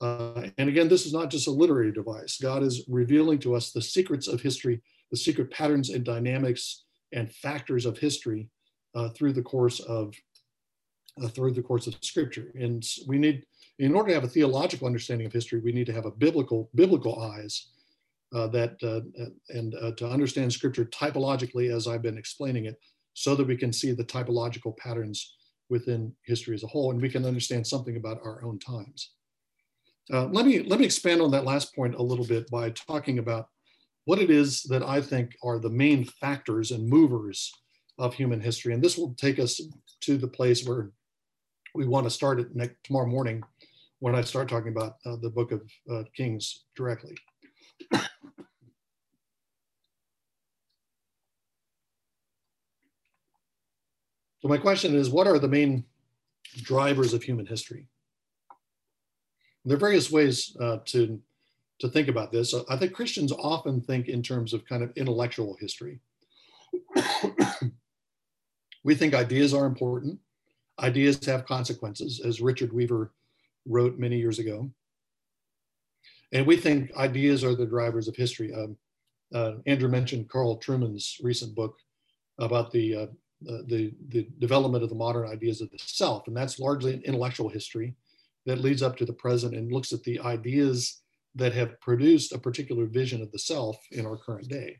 [0.00, 2.38] Uh, and again, this is not just a literary device.
[2.40, 7.32] God is revealing to us the secrets of history, the secret patterns and dynamics and
[7.32, 8.50] factors of history
[8.94, 10.14] uh, through the course of
[11.22, 12.52] uh, through the course of scripture.
[12.56, 13.46] And we need,
[13.78, 16.68] in order to have a theological understanding of history, we need to have a biblical
[16.74, 17.68] biblical eyes
[18.34, 19.00] uh, that uh,
[19.48, 22.78] and uh, to understand scripture typologically, as I've been explaining it,
[23.14, 25.36] so that we can see the typological patterns
[25.68, 29.15] within history as a whole, and we can understand something about our own times.
[30.12, 33.18] Uh, let me let me expand on that last point a little bit by talking
[33.18, 33.48] about
[34.04, 37.52] what it is that I think are the main factors and movers
[37.98, 39.60] of human history, and this will take us
[40.02, 40.90] to the place where
[41.74, 43.42] we want to start it next tomorrow morning
[43.98, 47.16] when I start talking about uh, the Book of uh, Kings directly.
[54.40, 55.84] So my question is, what are the main
[56.62, 57.88] drivers of human history?
[59.66, 61.20] There are various ways uh, to,
[61.80, 62.54] to think about this.
[62.70, 65.98] I think Christians often think in terms of kind of intellectual history.
[68.84, 70.20] we think ideas are important.
[70.78, 73.12] Ideas have consequences, as Richard Weaver
[73.66, 74.70] wrote many years ago.
[76.32, 78.54] And we think ideas are the drivers of history.
[78.54, 78.76] Um,
[79.34, 81.76] uh, Andrew mentioned Carl Trueman's recent book
[82.38, 83.06] about the uh,
[83.42, 86.26] the, the development of the modern ideas of the self.
[86.26, 87.94] And that's largely an intellectual history
[88.46, 91.02] that leads up to the present and looks at the ideas
[91.34, 94.78] that have produced a particular vision of the self in our current day.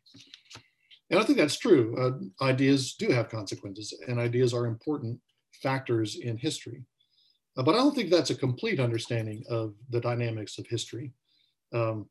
[1.10, 1.94] And I think that's true.
[1.98, 5.20] Uh, ideas do have consequences, and ideas are important
[5.62, 6.82] factors in history.
[7.56, 11.12] Uh, but I don't think that's a complete understanding of the dynamics of history.
[11.72, 12.08] Um,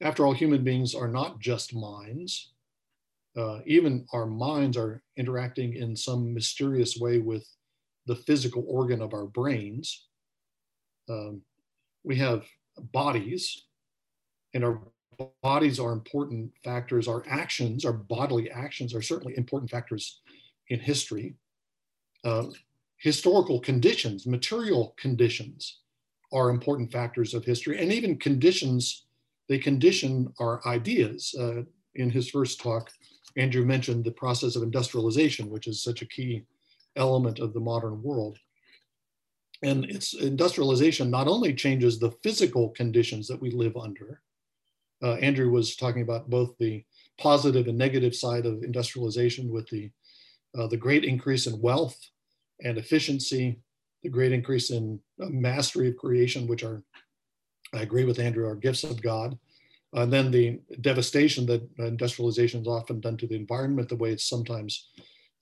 [0.00, 2.52] after all, human beings are not just minds
[3.38, 7.46] uh, even our minds are interacting in some mysterious way with
[8.06, 10.07] the physical organ of our brains.
[11.08, 11.42] Um,
[12.04, 12.44] we have
[12.92, 13.64] bodies,
[14.54, 14.80] and our
[15.42, 17.08] bodies are important factors.
[17.08, 20.20] Our actions, our bodily actions, are certainly important factors
[20.68, 21.34] in history.
[22.24, 22.46] Uh,
[22.98, 25.80] historical conditions, material conditions,
[26.32, 29.06] are important factors of history, and even conditions.
[29.48, 31.34] They condition our ideas.
[31.38, 31.62] Uh,
[31.94, 32.90] in his first talk,
[33.36, 36.44] Andrew mentioned the process of industrialization, which is such a key
[36.96, 38.38] element of the modern world.
[39.62, 44.22] And its industrialization not only changes the physical conditions that we live under,
[45.02, 46.84] uh, Andrew was talking about both the
[47.18, 49.90] positive and negative side of industrialization with the,
[50.56, 51.98] uh, the great increase in wealth
[52.62, 53.60] and efficiency,
[54.02, 56.82] the great increase in uh, mastery of creation, which are,
[57.74, 59.38] I agree with Andrew, are gifts of God,
[59.94, 64.28] and then the devastation that industrialization is often done to the environment, the way it's
[64.28, 64.88] sometimes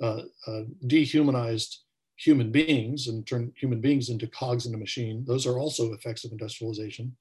[0.00, 1.80] uh, uh, dehumanized
[2.16, 5.24] human beings and turn human beings into cogs in a machine.
[5.26, 7.16] Those are also effects of industrialization.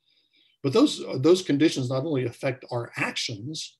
[0.64, 3.78] But those, those conditions not only affect our actions,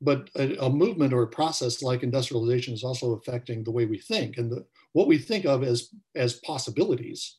[0.00, 3.98] but a, a, movement or a process like industrialization is also affecting the way we
[3.98, 7.36] think and the, what we think of as, as possibilities.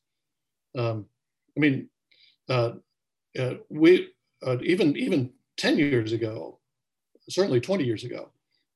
[0.78, 1.08] Um,
[1.58, 1.90] I mean,
[2.50, 2.74] uh,
[3.38, 4.10] uh, we,
[4.46, 6.60] uh, even even 10 years ago,
[7.30, 8.30] certainly 20 years ago,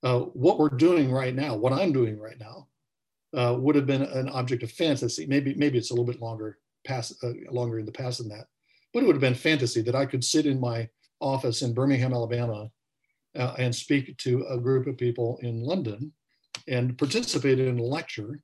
[0.04, 2.68] uh, what we're doing right now, what I'm doing right now,
[3.36, 5.26] uh, would have been an object of fantasy.
[5.26, 8.46] Maybe maybe it's a little bit longer past uh, longer in the past than that,
[8.94, 10.88] but it would have been fantasy that I could sit in my
[11.20, 12.70] office in Birmingham, Alabama,
[13.38, 16.14] uh, and speak to a group of people in London,
[16.68, 18.42] and participate in a lecture,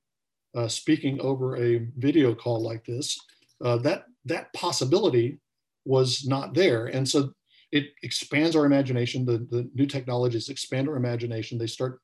[0.55, 3.17] uh, speaking over a video call like this.
[3.61, 5.39] that that possibility
[5.85, 6.87] was not there.
[6.87, 7.33] And so
[7.71, 9.25] it expands our imagination.
[9.25, 11.57] The, the new technologies expand our imagination.
[11.57, 11.99] They start,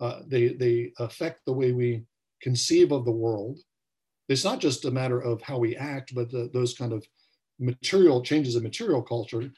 [0.00, 2.04] uh, they, they affect the way we
[2.42, 3.58] conceive of the world.
[4.28, 7.04] It's not just a matter of how we act, but the, those kind of
[7.58, 9.50] material changes in material culture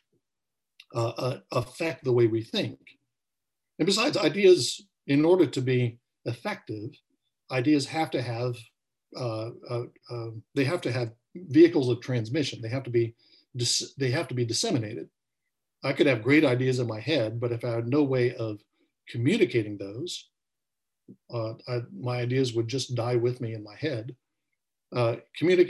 [0.95, 2.79] uh, uh, affect the way we think.
[3.79, 6.91] And besides, ideas, in order to be effective,
[7.51, 8.57] ideas have to have
[9.17, 12.61] uh, uh, uh, they have to have vehicles of transmission.
[12.61, 13.15] They have to be
[13.97, 15.09] they have to be disseminated.
[15.83, 18.61] I could have great ideas in my head, but if I had no way of
[19.09, 20.29] communicating those,
[21.33, 24.15] uh, I, my ideas would just die with me in my head.
[24.95, 25.17] Uh,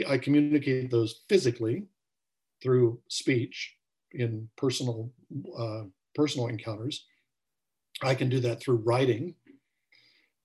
[0.07, 1.83] I communicate those physically
[2.61, 3.75] through speech
[4.11, 5.11] in personal
[5.57, 5.83] uh,
[6.15, 7.05] personal encounters.
[8.01, 9.35] I can do that through writing.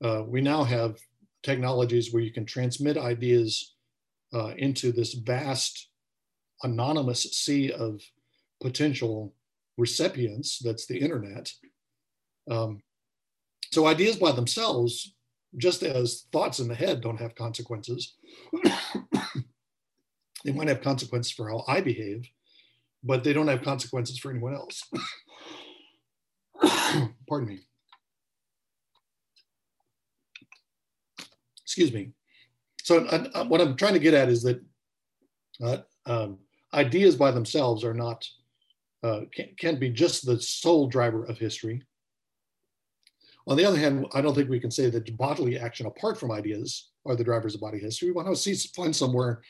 [0.03, 0.99] Uh, we now have
[1.43, 3.75] technologies where you can transmit ideas
[4.33, 5.89] uh, into this vast
[6.63, 8.01] anonymous sea of
[8.61, 9.35] potential
[9.77, 11.53] recipients that's the internet.
[12.51, 12.83] Um,
[13.73, 15.15] so ideas by themselves,
[15.57, 18.17] just as thoughts in the head don't have consequences,
[20.45, 22.29] they might have consequences for how I behave,
[23.03, 24.83] but they don't have consequences for anyone else.
[27.29, 27.61] Pardon me.
[31.63, 32.13] Excuse me.
[32.83, 34.61] So uh, what I'm trying to get at is that
[35.63, 36.39] uh, um,
[36.73, 38.27] ideas by themselves are not,
[39.03, 41.83] uh, can, can be just the sole driver of history.
[43.47, 46.33] On the other hand, I don't think we can say that bodily action apart from
[46.33, 48.09] ideas are the drivers of body history.
[48.09, 49.43] We want to see, find somewhere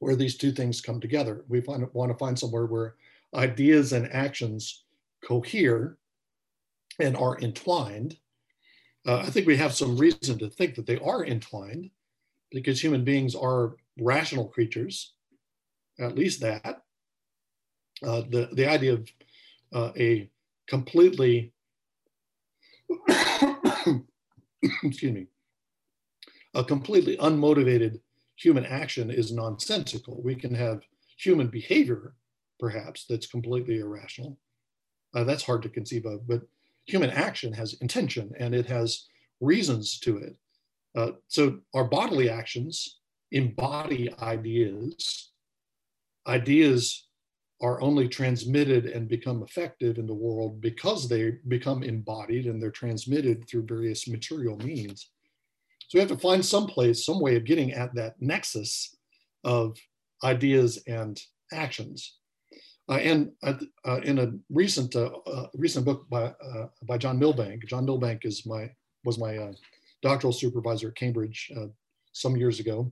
[0.00, 1.44] where these two things come together.
[1.48, 2.94] We find, want to find somewhere where
[3.34, 4.84] ideas and actions
[5.24, 5.96] cohere
[6.98, 8.18] and are entwined.
[9.06, 11.90] Uh, I think we have some reason to think that they are entwined
[12.50, 15.14] because human beings are rational creatures,
[15.98, 16.82] at least that.
[18.02, 19.08] Uh, the, the idea of
[19.72, 20.30] uh, a
[20.68, 21.52] completely,
[24.82, 25.26] excuse me,
[26.54, 28.00] a completely unmotivated
[28.36, 30.20] human action is nonsensical.
[30.22, 30.82] We can have
[31.18, 32.14] human behavior,
[32.58, 34.38] perhaps, that's completely irrational.
[35.14, 36.42] Uh, that's hard to conceive of, but
[36.86, 39.06] human action has intention and it has
[39.40, 40.36] reasons to it.
[40.96, 43.00] Uh, so our bodily actions
[43.32, 45.30] embody ideas.
[46.26, 47.07] Ideas
[47.60, 52.70] are only transmitted and become effective in the world because they become embodied and they're
[52.70, 55.10] transmitted through various material means.
[55.88, 58.96] So we have to find some place, some way of getting at that nexus
[59.42, 59.76] of
[60.22, 61.20] ideas and
[61.52, 62.18] actions.
[62.88, 63.54] Uh, and uh,
[63.86, 68.24] uh, in a recent uh, uh, recent book by uh, by John Milbank, John Milbank
[68.24, 68.70] is my
[69.04, 69.52] was my
[70.02, 71.52] doctoral supervisor at Cambridge
[72.12, 72.90] some years ago,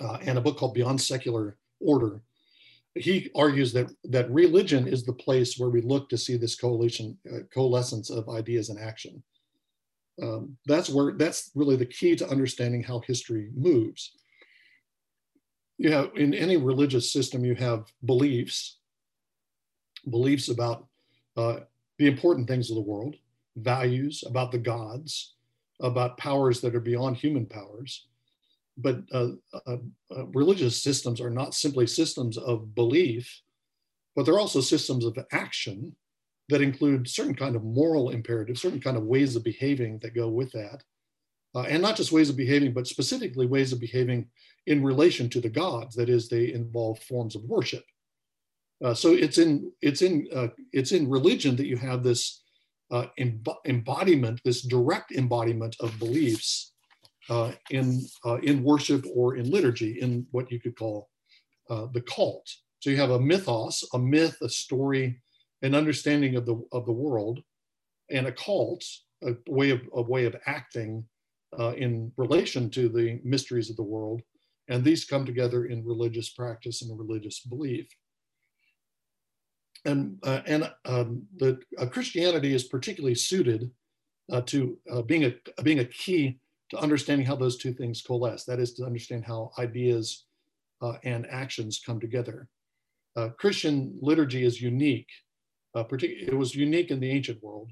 [0.00, 2.22] and a book called Beyond Secular Order.
[2.94, 7.16] He argues that that religion is the place where we look to see this coalition
[7.54, 9.22] coalescence of ideas and action.
[10.20, 14.12] Um, that's where that's really the key to understanding how history moves.
[15.78, 18.78] You have in any religious system, you have beliefs,
[20.10, 20.86] beliefs about
[21.36, 21.60] uh,
[21.98, 23.16] the important things of the world,
[23.56, 25.36] values about the gods,
[25.80, 28.08] about powers that are beyond human powers.
[28.76, 29.30] But uh,
[29.66, 29.76] uh,
[30.16, 33.42] uh religious systems are not simply systems of belief,
[34.16, 35.94] but they're also systems of action
[36.48, 40.28] that include certain kind of moral imperatives, certain kind of ways of behaving that go
[40.28, 40.82] with that.
[41.54, 44.28] Uh, and not just ways of behaving, but specifically ways of behaving
[44.66, 45.96] in relation to the gods.
[45.96, 47.84] That is, they involve forms of worship.
[48.84, 52.42] Uh, so it's in it's in uh, it's in religion that you have this
[52.90, 53.06] uh,
[53.66, 56.69] embodiment, this direct embodiment of beliefs
[57.30, 61.08] uh, in uh, in worship or in liturgy, in what you could call
[61.68, 62.46] the cult.
[62.80, 65.22] So you have a mythos, a myth, a story,
[65.62, 67.40] an understanding of the of the world,
[68.10, 68.84] and a cult,
[69.22, 71.04] a way of a way of acting
[71.58, 74.22] uh, in relation to the mysteries of the world,
[74.68, 77.88] and these come together in religious practice and religious belief.
[79.84, 83.70] And uh, and um, the uh, Christianity is particularly suited
[84.32, 86.39] uh, to uh, being a being a key
[86.70, 88.44] to understanding how those two things coalesce.
[88.44, 90.24] That is to understand how ideas
[90.82, 92.48] uh, and actions come together.
[93.38, 95.08] Christian liturgy is unique
[95.74, 97.70] uh, it was unique in the ancient world.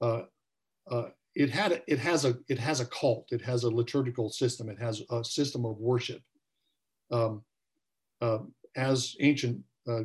[0.00, 0.22] Uh,
[0.90, 3.26] uh, it had it has a it has a cult.
[3.32, 4.68] It has a liturgical system.
[4.68, 6.22] It has a system of worship,
[7.10, 7.42] um,
[8.20, 8.38] uh,
[8.76, 10.02] as ancient uh,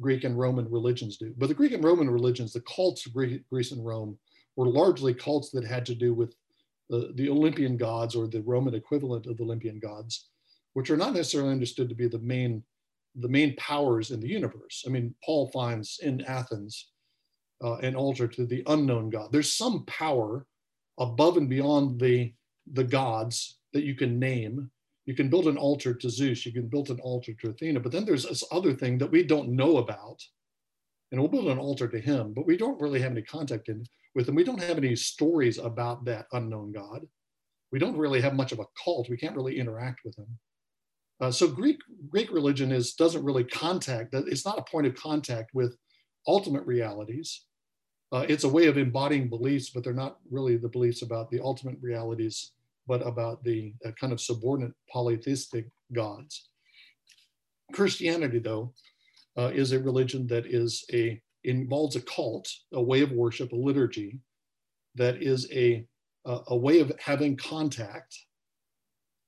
[0.00, 1.34] Greek and Roman religions do.
[1.36, 4.16] But the Greek and Roman religions, the cults of Greece and Rome,
[4.54, 6.36] were largely cults that had to do with
[6.90, 10.28] the, Olympian gods or the Roman equivalent of the Olympian gods,
[10.74, 12.62] which are not necessarily understood to be the main
[13.16, 14.84] the main powers in the universe.
[14.86, 16.92] I mean, Paul finds in Athens
[17.62, 19.32] uh, an altar to the unknown God.
[19.32, 20.46] There's some power
[20.98, 22.32] above and beyond the,
[22.72, 24.70] the gods that you can name.
[25.06, 27.90] You can build an altar to Zeus, you can build an altar to Athena, but
[27.90, 30.22] then there's this other thing that we don't know about.
[31.10, 33.84] And we'll build an altar to him, but we don't really have any contact in,
[34.14, 34.34] with him.
[34.34, 37.06] We don't have any stories about that unknown God.
[37.72, 39.08] We don't really have much of a cult.
[39.08, 40.38] We can't really interact with him.
[41.20, 44.14] Uh, so Greek Greek religion is doesn't really contact.
[44.14, 45.76] It's not a point of contact with
[46.26, 47.44] ultimate realities.
[48.12, 51.40] Uh, it's a way of embodying beliefs, but they're not really the beliefs about the
[51.40, 52.52] ultimate realities,
[52.88, 56.48] but about the uh, kind of subordinate polytheistic gods.
[57.72, 58.72] Christianity, though,
[59.38, 63.56] uh, is a religion that is a involves a cult, a way of worship, a
[63.56, 64.18] liturgy,
[64.94, 65.86] that is a
[66.26, 68.14] a way of having contact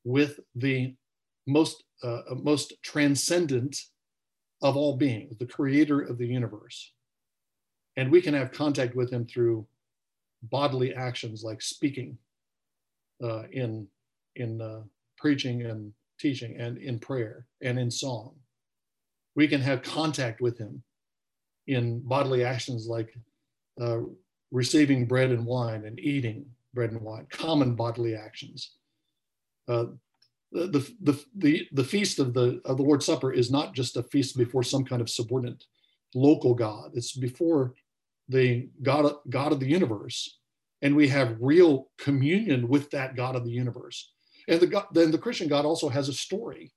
[0.04, 0.94] with the
[1.46, 3.76] most, uh, most transcendent
[4.62, 6.92] of all beings, the creator of the universe.
[7.96, 9.66] And we can have contact with him through
[10.44, 12.16] bodily actions like speaking
[13.22, 13.86] uh, in,
[14.36, 14.82] in uh,
[15.16, 18.34] preaching and teaching and in prayer and in song.
[19.34, 20.82] We can have contact with him
[21.66, 23.14] in bodily actions like
[23.80, 24.00] uh,
[24.50, 28.72] receiving bread and wine and eating bread and wine, common bodily actions.
[29.68, 29.86] Uh,
[30.50, 34.02] the, the, the, the feast of the, of the Lord's Supper is not just a
[34.02, 35.64] feast before some kind of subordinate
[36.14, 36.90] local God.
[36.94, 37.74] It's before
[38.28, 40.38] the God, God of the universe
[40.82, 44.12] and we have real communion with that God of the universe.
[44.48, 46.72] And the God, then the Christian God also has a story.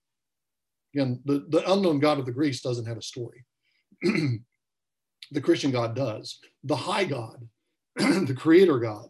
[0.95, 3.43] Again, the, the unknown God of the Greeks doesn't have a story.
[4.01, 6.39] the Christian God does.
[6.63, 7.49] The high God,
[7.97, 9.09] the creator God,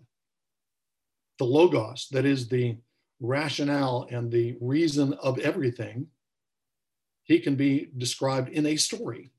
[1.38, 2.78] the Logos, that is the
[3.20, 6.08] rationale and the reason of everything,
[7.24, 9.32] he can be described in a story,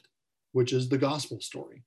[0.53, 1.82] which is the gospel story,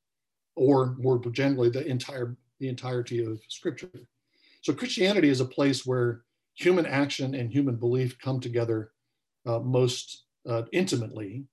[0.56, 3.90] or more generally, the entire the entirety of scripture.
[4.62, 6.24] So Christianity is a place where
[6.56, 8.92] human action and human belief come together
[9.46, 11.46] uh, most uh, intimately.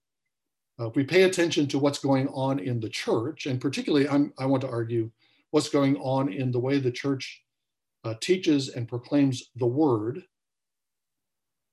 [0.80, 4.32] Uh, if we pay attention to what's going on in the church, and particularly I'm,
[4.38, 5.10] i want to argue
[5.50, 7.42] what's going on in the way the church
[8.04, 10.22] uh, teaches and proclaims the word,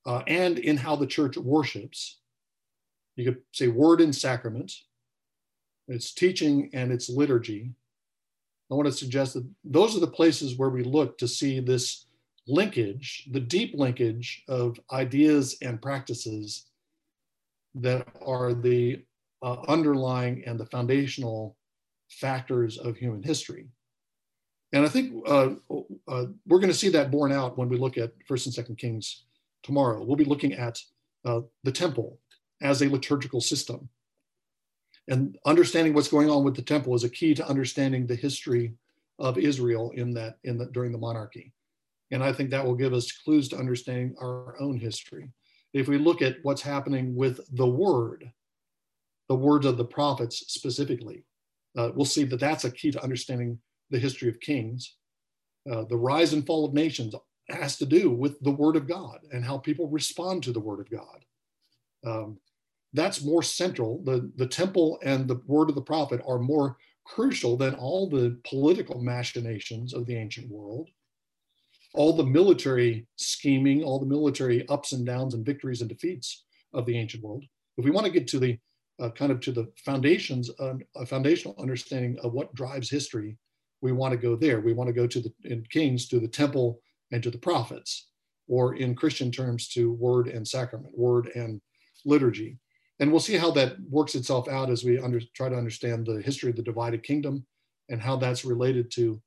[0.05, 2.19] uh, and in how the church worships.
[3.15, 4.71] You could say word and sacrament,
[5.87, 7.73] its teaching and its liturgy,
[8.71, 12.07] I want to suggest that those are the places where we look to see this
[12.47, 16.65] linkage, the deep linkage of ideas and practices
[17.75, 19.03] that are the
[19.41, 21.57] uh, underlying and the foundational
[22.09, 23.67] factors of human history.
[24.71, 25.49] And I think uh,
[26.07, 28.77] uh, we're going to see that borne out when we look at First and Second
[28.77, 29.25] Kings
[29.61, 30.03] tomorrow.
[30.03, 30.79] We'll be looking at
[31.25, 32.19] uh, the temple
[32.61, 33.89] as a liturgical system
[35.07, 38.73] and understanding what's going on with the temple is a key to understanding the history
[39.19, 41.53] of Israel in that in the during the monarchy.
[42.11, 45.29] And I think that will give us clues to understanding our own history.
[45.73, 48.31] If we look at what's happening with the word,
[49.29, 51.25] the words of the prophets specifically,
[51.77, 53.59] uh, we'll see that that's a key to understanding
[53.89, 54.95] the history of kings.
[55.71, 57.15] Uh, the rise and fall of nations
[57.49, 60.79] has to do with the word of God and how people respond to the word
[60.79, 61.25] of God.
[62.05, 62.37] Um,
[62.93, 64.03] that's more central.
[64.03, 68.37] The, the temple and the word of the prophet are more crucial than all the
[68.43, 70.89] political machinations of the ancient world,
[71.93, 76.85] all the military scheming, all the military ups and downs and victories and defeats of
[76.85, 77.45] the ancient world.
[77.77, 78.57] If we want to get to the
[78.99, 83.37] uh, kind of to the foundations, uh, a foundational understanding of what drives history,
[83.81, 84.61] we want to go there.
[84.61, 86.79] We want to go to the in Kings to the temple
[87.11, 88.09] and to the prophets,
[88.47, 91.59] or in Christian terms to word and sacrament, word and
[92.05, 92.57] liturgy
[92.99, 96.21] and we'll see how that works itself out as we under, try to understand the
[96.21, 97.45] history of the divided kingdom
[97.89, 99.21] and how that's related to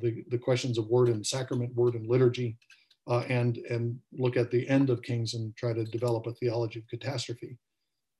[0.00, 2.56] the, the questions of word and sacrament, word and liturgy,
[3.08, 6.80] uh, and, and look at the end of Kings and try to develop a theology
[6.80, 7.56] of catastrophe.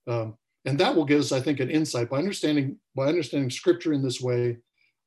[0.07, 3.93] Um, and that will give us, I think, an insight by understanding, by understanding scripture
[3.93, 4.59] in this way,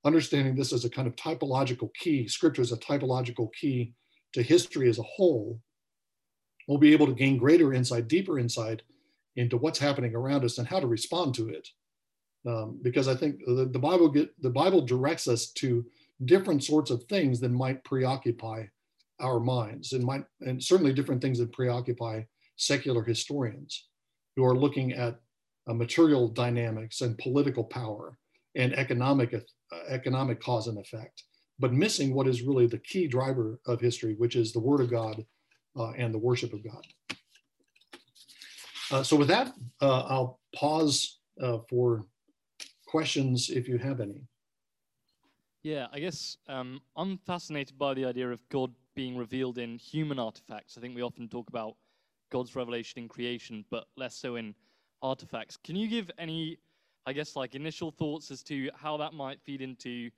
[0.06, 3.93] understanding this as a kind of typological key, scripture as a typological key
[4.34, 5.60] to history as a whole,
[6.68, 8.82] we'll be able to gain greater insight, deeper insight
[9.36, 11.68] into what's happening around us and how to respond to it.
[12.47, 15.86] Um, because I think the, the Bible get, the Bible directs us to
[16.26, 18.66] different sorts of things that might preoccupy
[19.20, 22.22] our minds and might and certainly different things that preoccupy
[22.56, 23.88] secular historians
[24.36, 25.20] who are looking at
[25.68, 28.18] uh, material dynamics and political power
[28.56, 29.40] and economic uh,
[29.88, 31.24] economic cause and effect,
[31.60, 34.90] but missing what is really the key driver of history, which is the Word of
[34.90, 35.24] God
[35.78, 36.86] uh, and the worship of God.
[38.92, 42.06] Uh, so with that, uh, I'll pause uh, for
[42.88, 44.28] questions if you have any.
[45.64, 50.18] Yeah, I guess um, I'm fascinated by the idea of God being revealed in human
[50.18, 50.78] artifacts.
[50.78, 51.76] I think we often talk about
[52.32, 54.55] God's revelation in creation, but less so in
[55.03, 55.57] artifacts.
[55.57, 56.57] Can you give any,
[57.05, 60.09] I guess, like initial thoughts as to how that might feed into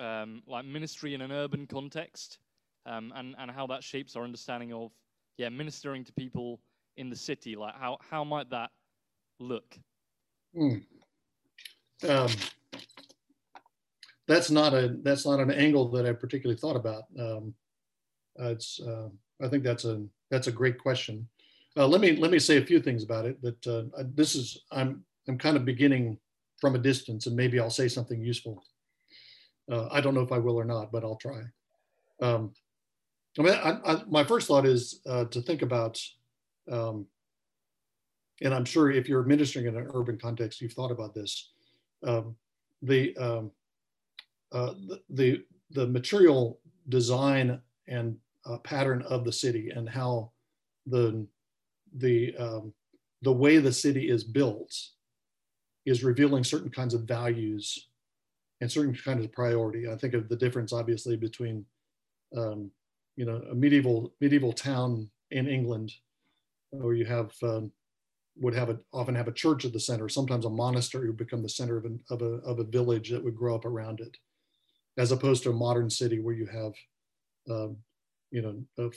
[0.00, 2.38] um, like ministry in an urban context,
[2.86, 4.92] um, and and how that shapes our understanding of
[5.38, 6.60] yeah ministering to people
[6.96, 7.56] in the city?
[7.56, 8.70] Like how how might that
[9.38, 9.78] look?
[10.54, 10.76] Hmm.
[12.08, 12.28] Um,
[14.28, 17.04] that's not a that's not an angle that I particularly thought about.
[17.18, 17.54] Um,
[18.40, 19.08] uh, it's uh,
[19.42, 21.28] I think that's a that's a great question.
[21.76, 23.40] Uh, let me let me say a few things about it.
[23.42, 26.18] That uh, this is I'm I'm kind of beginning
[26.60, 28.64] from a distance, and maybe I'll say something useful.
[29.70, 31.42] Uh, I don't know if I will or not, but I'll try.
[32.22, 32.52] Um,
[33.38, 36.00] I mean, I, I, my first thought is uh, to think about
[36.70, 37.06] um,
[38.42, 41.50] and I'm sure if you're ministering in an urban context, you've thought about this.
[42.06, 42.36] Um,
[42.82, 43.50] the, um,
[44.52, 44.74] uh,
[45.10, 50.30] the, the, material design and uh, pattern of the city and how
[50.86, 51.26] the
[51.96, 52.72] the um,
[53.22, 54.72] the way the city is built
[55.84, 57.88] is revealing certain kinds of values
[58.60, 59.88] and certain kinds of priority.
[59.88, 61.64] I think of the difference, obviously, between
[62.36, 62.70] um,
[63.16, 65.92] you know a medieval medieval town in England
[66.70, 67.72] where you have um,
[68.38, 71.42] would have a, often have a church at the center, sometimes a monastery would become
[71.42, 74.16] the center of, an, of, a, of a village that would grow up around it.
[74.98, 76.72] As opposed to a modern city where you have,
[77.50, 77.76] um,
[78.30, 78.90] you know,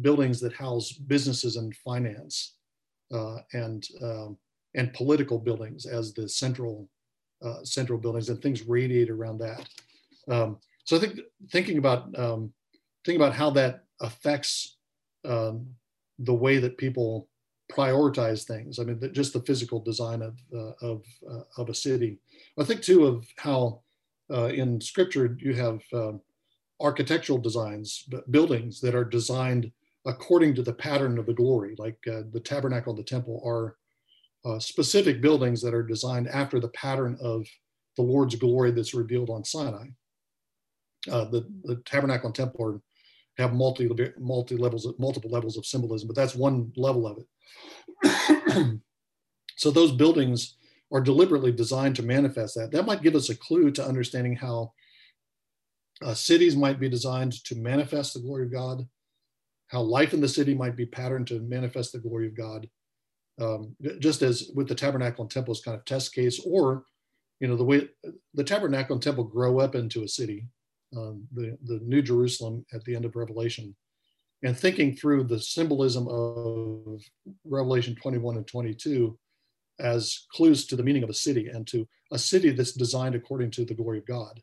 [0.00, 2.56] buildings that house businesses and finance
[3.12, 4.36] uh, and um,
[4.74, 6.88] and political buildings as the central
[7.44, 9.68] uh, central buildings and things radiate around that.
[10.28, 12.52] Um, so I think thinking about um,
[13.04, 14.78] thinking about how that affects
[15.24, 15.66] um,
[16.18, 17.28] the way that people
[17.70, 18.78] prioritize things.
[18.78, 22.18] I mean, the, just the physical design of uh, of uh, of a city.
[22.58, 23.82] I think too of how
[24.32, 26.20] uh, in Scripture you have um,
[26.80, 29.70] architectural designs, buildings that are designed
[30.06, 33.76] according to the pattern of the glory, like uh, the tabernacle and the temple are
[34.44, 37.46] uh, specific buildings that are designed after the pattern of
[37.96, 39.86] the Lord's glory that's revealed on Sinai.
[41.10, 42.80] Uh, the, the tabernacle and temple are,
[43.38, 48.80] have multi multi levels multiple levels of symbolism, but that's one level of it.
[49.56, 50.56] so those buildings
[50.92, 52.70] are deliberately designed to manifest that.
[52.70, 54.72] That might give us a clue to understanding how
[56.04, 58.86] uh, cities might be designed to manifest the glory of God,
[59.68, 62.68] how life in the city might be patterned to manifest the glory of God,
[63.40, 66.84] um, just as with the tabernacle and temple kind of test case, or
[67.40, 67.88] you know the way
[68.34, 70.44] the tabernacle and temple grow up into a city,
[70.96, 73.74] um, the the New Jerusalem at the end of Revelation,
[74.42, 77.00] and thinking through the symbolism of
[77.44, 79.18] Revelation 21 and 22
[79.82, 83.50] as clues to the meaning of a city and to a city that's designed according
[83.50, 84.40] to the glory of God.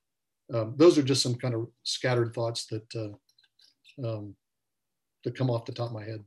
[0.53, 4.35] Um, those are just some kind of scattered thoughts that uh, um,
[5.23, 6.23] that come off the top of my head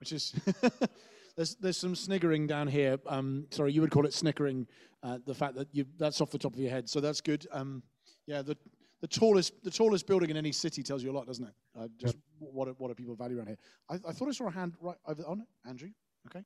[0.00, 0.34] which is
[1.36, 2.98] there's there's some sniggering down here.
[3.06, 4.66] Um, sorry, you would call it snickering.
[5.02, 7.46] Uh, the fact that you that's off the top of your head, so that's good.
[7.52, 7.82] Um,
[8.26, 8.56] yeah, the
[9.00, 11.54] the tallest the tallest building in any city tells you a lot, doesn't it?
[11.78, 12.50] Uh, just yep.
[12.52, 13.58] what what do people value around here?
[13.90, 15.46] I, I thought I saw a hand right over on it.
[15.68, 15.90] Andrew,
[16.28, 16.44] okay.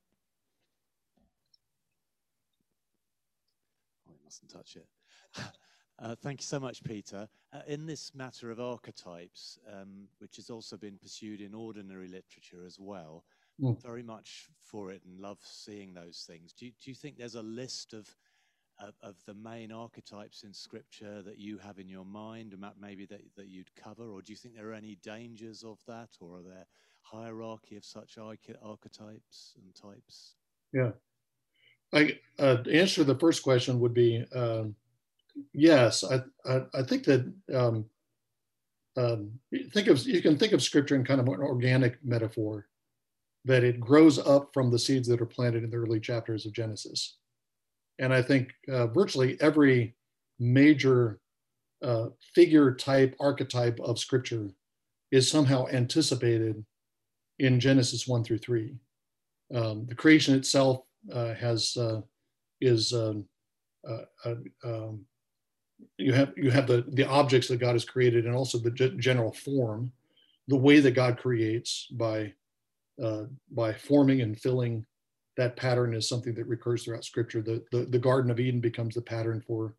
[4.09, 4.87] Oh, you mustn't touch it.
[5.99, 7.27] Uh, thank you so much, Peter.
[7.53, 12.65] Uh, in this matter of archetypes, um, which has also been pursued in ordinary literature
[12.65, 13.23] as well,
[13.61, 13.79] mm.
[13.83, 16.53] very much for it and love seeing those things.
[16.53, 18.09] Do you, do you think there's a list of,
[18.79, 23.05] of, of the main archetypes in Scripture that you have in your mind, and maybe
[23.05, 26.39] that that you'd cover, or do you think there are any dangers of that, or
[26.39, 26.65] are there
[27.03, 30.33] hierarchy of such archetypes and types?
[30.73, 30.93] Yeah,
[31.93, 34.25] I uh, answer the first question would be.
[34.33, 34.75] Um,
[35.53, 37.85] yes, I, I, I think that um,
[38.97, 39.31] um,
[39.71, 42.67] think of you can think of scripture in kind of an organic metaphor
[43.45, 46.53] that it grows up from the seeds that are planted in the early chapters of
[46.53, 47.17] Genesis.
[47.99, 49.95] And I think uh, virtually every
[50.39, 51.19] major
[51.83, 54.49] uh, figure type archetype of scripture
[55.11, 56.63] is somehow anticipated
[57.39, 58.75] in Genesis 1 through 3.
[59.53, 62.01] Um, the creation itself has uh,
[62.59, 63.25] is um,
[63.87, 65.05] uh, uh, um,
[65.97, 68.95] you have you have the the objects that God has created and also the g-
[68.97, 69.91] general form,
[70.47, 72.33] the way that God creates by
[73.03, 74.85] uh, by forming and filling
[75.37, 77.41] that pattern is something that recurs throughout Scripture.
[77.41, 79.75] The the, the Garden of Eden becomes the pattern for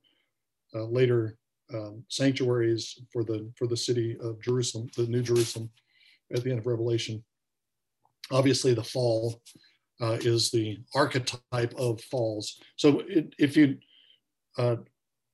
[0.75, 1.39] uh, later
[1.73, 5.71] um, sanctuaries for the for the city of Jerusalem, the New Jerusalem,
[6.35, 7.23] at the end of Revelation.
[8.31, 9.43] Obviously, the fall
[10.01, 12.61] uh, is the archetype of falls.
[12.77, 13.79] So it, if you
[14.59, 14.77] uh,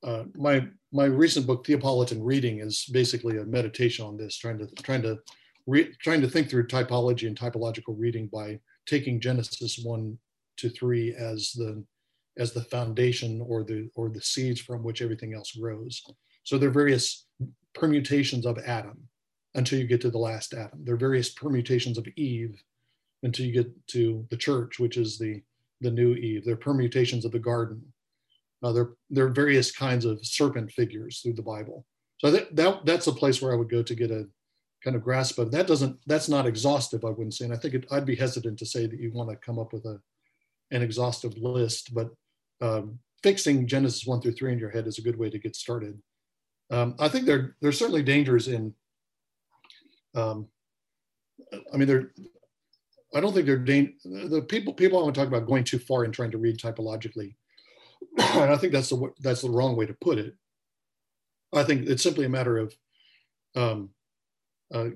[0.02, 4.66] uh, my my recent book Theopolitan Reading is basically a meditation on this, trying to
[4.82, 5.18] trying to
[5.66, 10.18] re, trying to think through typology and typological reading by taking Genesis one
[10.58, 11.84] to three as the
[12.38, 16.02] as the foundation or the or the seeds from which everything else grows.
[16.44, 17.26] So there are various
[17.74, 19.08] permutations of Adam
[19.54, 20.84] until you get to the last Adam.
[20.84, 22.62] There are various permutations of Eve
[23.22, 25.42] until you get to the church, which is the
[25.80, 26.44] the new Eve.
[26.44, 27.80] There are permutations of the garden
[28.62, 31.84] uh, there, there are various kinds of serpent figures through the Bible.
[32.18, 34.26] So think that that's a place where I would go to get a
[34.82, 35.52] kind of grasp of.
[35.52, 37.44] That doesn't that's not exhaustive, I wouldn't say.
[37.44, 39.72] And I think it, I'd be hesitant to say that you want to come up
[39.72, 40.00] with a
[40.72, 42.10] an exhaustive list, but
[42.60, 45.56] um, fixing Genesis one through three in your head is a good way to get
[45.56, 45.96] started.
[46.70, 48.74] Um, I think there there's certainly dangers in.
[50.16, 50.48] Um,
[51.72, 52.10] I mean, there.
[53.14, 56.04] I don't think they're the people people I want to talk about going too far
[56.04, 57.34] and trying to read typologically
[58.18, 60.34] and I think that's the that's the wrong way to put it.
[61.52, 62.74] I think it's simply a matter of
[63.56, 63.90] um,
[64.72, 64.88] uh,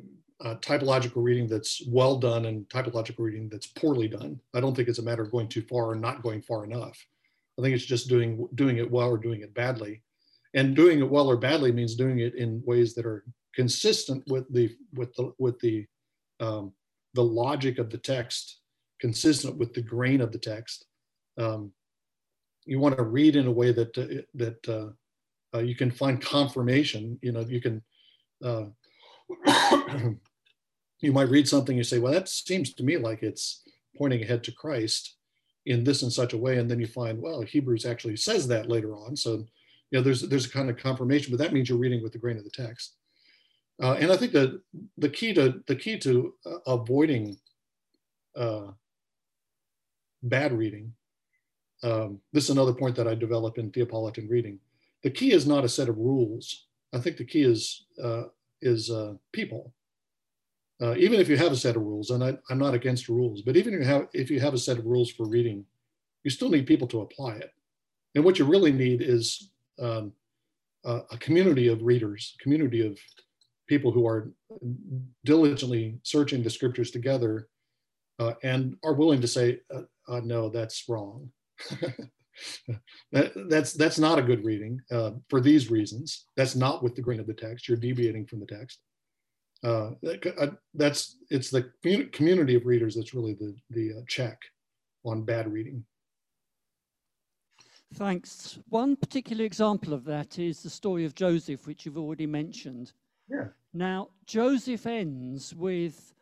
[0.45, 4.41] uh, typological reading that's well done and typological reading that's poorly done.
[4.55, 6.99] I don't think it's a matter of going too far or not going far enough.
[7.59, 10.03] I think it's just doing doing it well or doing it badly,
[10.55, 14.53] and doing it well or badly means doing it in ways that are consistent with
[14.53, 15.87] the with the with the
[16.41, 16.73] um,
[17.15, 18.61] the logic of the text,
[19.01, 20.87] consistent with the grain of the text,
[21.39, 21.73] um,
[22.65, 26.21] you want to read in a way that uh, that uh, uh, you can find
[26.21, 27.19] confirmation.
[27.23, 27.83] You know, you can
[28.45, 28.67] uh,
[31.01, 33.63] you might read something you say, well, that seems to me like it's
[33.97, 35.17] pointing ahead to Christ
[35.67, 38.69] in this and such a way, and then you find, well, Hebrews actually says that
[38.69, 39.17] later on.
[39.17, 39.47] So,
[39.91, 42.19] you know, there's there's a kind of confirmation, but that means you're reading with the
[42.19, 42.97] grain of the text.
[43.83, 44.61] Uh, and I think that
[44.97, 47.37] the key to the key to uh, avoiding
[48.37, 48.69] uh,
[50.23, 50.93] bad reading.
[51.83, 54.61] Um, this is another point that I develop in Theopolitan reading.
[55.03, 56.67] The key is not a set of rules.
[56.95, 58.25] I think the key is uh,
[58.61, 59.75] is uh, people.
[60.81, 63.43] Uh, even if you have a set of rules, and I, am not against rules,
[63.43, 65.65] but even if you, have, if you have a set of rules for reading,
[66.25, 67.53] you still need people to apply it.
[68.17, 70.13] And what you really need is um,
[70.85, 72.99] a, a community of readers, community of
[73.69, 74.31] people who are
[75.25, 77.49] diligently searching the scriptures together
[78.19, 81.31] uh, and are willing to say, uh, uh, no, that's wrong.
[83.13, 86.27] that, that's that's not a good reading uh, for these reasons.
[86.37, 87.69] That's not with the grain of the text.
[87.69, 88.81] You're deviating from the text.
[89.65, 89.91] Uh,
[90.39, 91.71] uh, that's it's the
[92.13, 94.39] community of readers that's really the the check
[95.05, 95.85] on bad reading.
[97.95, 98.59] Thanks.
[98.71, 102.93] One particular example of that is the story of Joseph, which you've already mentioned.
[103.29, 103.49] Yeah.
[103.73, 106.15] Now, Joseph ends with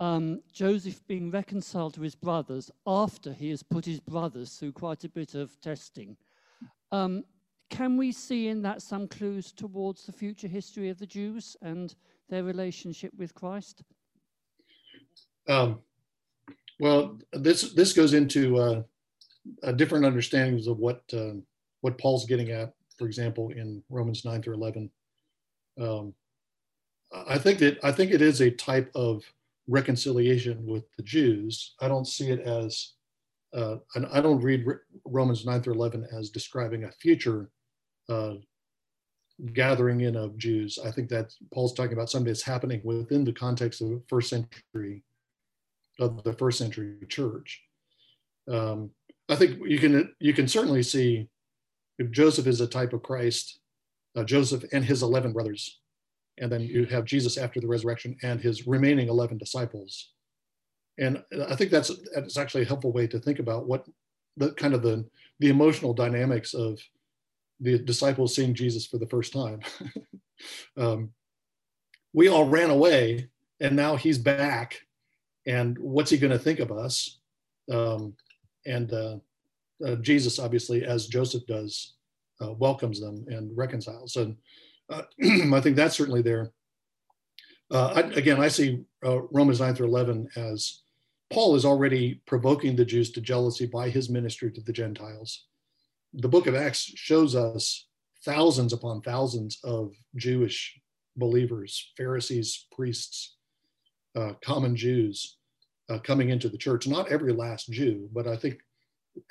[0.00, 5.04] um, Joseph being reconciled to his brothers after he has put his brothers through quite
[5.04, 6.16] a bit of testing.
[6.92, 7.24] Um,
[7.70, 11.94] can we see in that some clues towards the future history of the Jews and
[12.28, 13.82] their relationship with Christ?
[15.48, 15.80] Um,
[16.80, 21.34] well, this this goes into uh, different understandings of what uh,
[21.80, 22.74] what Paul's getting at.
[22.98, 24.90] For example, in Romans nine through eleven,
[25.80, 26.14] um,
[27.28, 29.22] I think that I think it is a type of
[29.68, 31.74] reconciliation with the Jews.
[31.80, 32.94] I don't see it as,
[33.54, 34.64] uh, and I don't read
[35.06, 37.50] Romans 9 through 11 as describing a future
[38.08, 38.34] uh,
[39.52, 40.78] gathering in of Jews.
[40.84, 44.30] I think that Paul's talking about something that's happening within the context of the first
[44.30, 45.02] century,
[46.00, 47.62] of the first century church.
[48.50, 48.90] Um,
[49.28, 51.28] I think you can you can certainly see
[51.98, 53.60] if Joseph is a type of Christ,
[54.16, 55.80] uh, Joseph and his 11 brothers
[56.38, 60.10] and then you have Jesus after the resurrection and his remaining 11 disciples.
[60.98, 63.86] And I think that's, that's actually a helpful way to think about what
[64.36, 65.04] the kind of the,
[65.40, 66.80] the emotional dynamics of
[67.60, 69.60] the disciples seeing Jesus for the first time.
[70.76, 71.10] um,
[72.12, 73.28] we all ran away
[73.60, 74.80] and now he's back.
[75.46, 77.18] And what's he going to think of us?
[77.70, 78.14] Um,
[78.66, 79.16] and uh,
[79.84, 81.94] uh, Jesus, obviously, as Joseph does,
[82.40, 84.16] uh, welcomes them and reconciles.
[84.16, 84.36] And
[84.90, 86.52] I think that's certainly there.
[87.70, 90.82] Uh, I, again, I see uh, Romans 9 through 11 as
[91.32, 95.46] Paul is already provoking the Jews to jealousy by his ministry to the Gentiles.
[96.12, 97.86] The book of Acts shows us
[98.24, 100.78] thousands upon thousands of Jewish
[101.16, 103.36] believers, Pharisees, priests,
[104.16, 105.36] uh, common Jews
[105.88, 106.86] uh, coming into the church.
[106.86, 108.60] Not every last Jew, but I think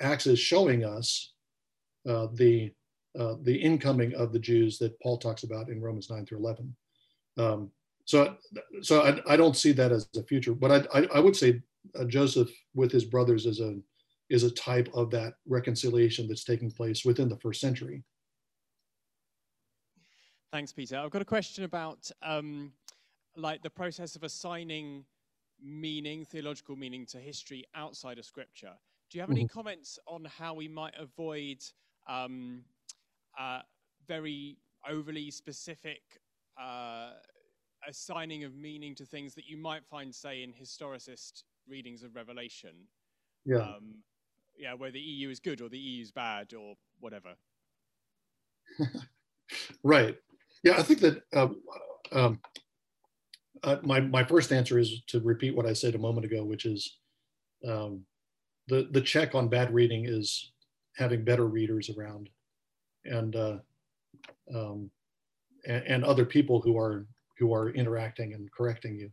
[0.00, 1.32] Acts is showing us
[2.08, 2.72] uh, the
[3.18, 6.74] uh, the incoming of the Jews that Paul talks about in Romans 9 through 11.
[7.36, 7.70] Um,
[8.04, 8.36] so
[8.82, 11.62] so I, I, don't see that as a future, but I, I, I would say
[11.98, 13.76] uh, Joseph with his brothers is a,
[14.30, 18.02] is a type of that reconciliation that's taking place within the first century.
[20.52, 20.98] Thanks, Peter.
[20.98, 22.72] I've got a question about um,
[23.36, 25.04] like the process of assigning
[25.62, 28.72] meaning, theological meaning to history outside of scripture.
[29.10, 29.58] Do you have any mm-hmm.
[29.58, 31.58] comments on how we might avoid
[32.08, 32.64] um,
[33.38, 33.60] uh,
[34.06, 34.58] very
[34.88, 36.02] overly specific
[36.60, 37.10] uh,
[37.88, 42.72] assigning of meaning to things that you might find, say, in historicist readings of Revelation.
[43.44, 43.58] Yeah.
[43.58, 43.96] Um,
[44.56, 47.34] yeah, where the EU is good or the EU is bad or whatever.
[49.82, 50.16] right.
[50.62, 51.60] Yeah, I think that um,
[52.12, 52.40] um,
[53.62, 56.64] uh, my my first answer is to repeat what I said a moment ago, which
[56.64, 56.98] is
[57.68, 58.04] um,
[58.68, 60.52] the the check on bad reading is
[60.96, 62.30] having better readers around
[63.04, 63.58] and uh,
[64.54, 64.90] um,
[65.66, 67.06] and, and, other people who are
[67.38, 69.10] who are interacting and correcting you.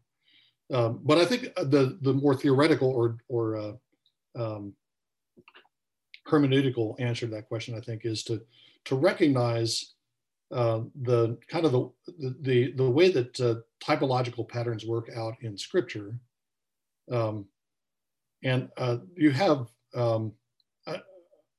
[0.76, 3.74] Um, but I think the the more theoretical or or uh,
[4.36, 4.74] um,
[6.28, 8.42] hermeneutical answer to that question, I think, is to
[8.86, 9.94] to recognize
[10.52, 15.58] uh, the kind of the the the way that uh, typological patterns work out in
[15.58, 16.20] Scripture,
[17.12, 17.46] um,
[18.44, 20.34] and uh, you have um,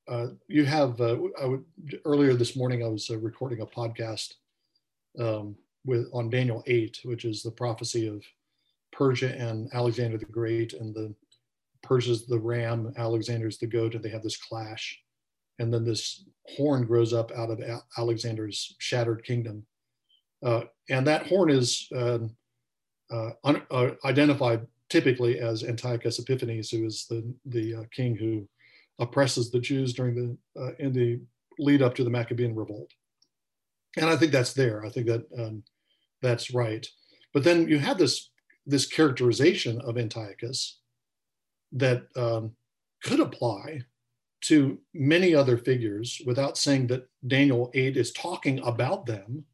[0.07, 1.63] uh, you have uh, I would,
[2.05, 4.33] earlier this morning I was uh, recording a podcast
[5.19, 8.23] um, with on Daniel eight, which is the prophecy of
[8.91, 11.13] Persia and Alexander the Great, and the
[11.81, 14.99] Persia's the ram, Alexander's the goat, and they have this clash.
[15.59, 17.61] and then this horn grows up out of
[17.97, 19.65] Alexander's shattered kingdom.
[20.43, 22.35] Uh, and that horn is um,
[23.11, 28.47] uh, un, uh, identified typically as Antiochus Epiphanes, who is the, the king who
[28.99, 31.19] oppresses the Jews during the, uh, in the
[31.59, 32.91] lead up to the Maccabean revolt.
[33.97, 34.85] And I think that's there.
[34.85, 35.63] I think that um,
[36.21, 36.85] that's right.
[37.33, 38.29] But then you have this,
[38.65, 40.79] this characterization of Antiochus
[41.73, 42.51] that um,
[43.03, 43.81] could apply
[44.41, 49.45] to many other figures without saying that Daniel 8 is talking about them.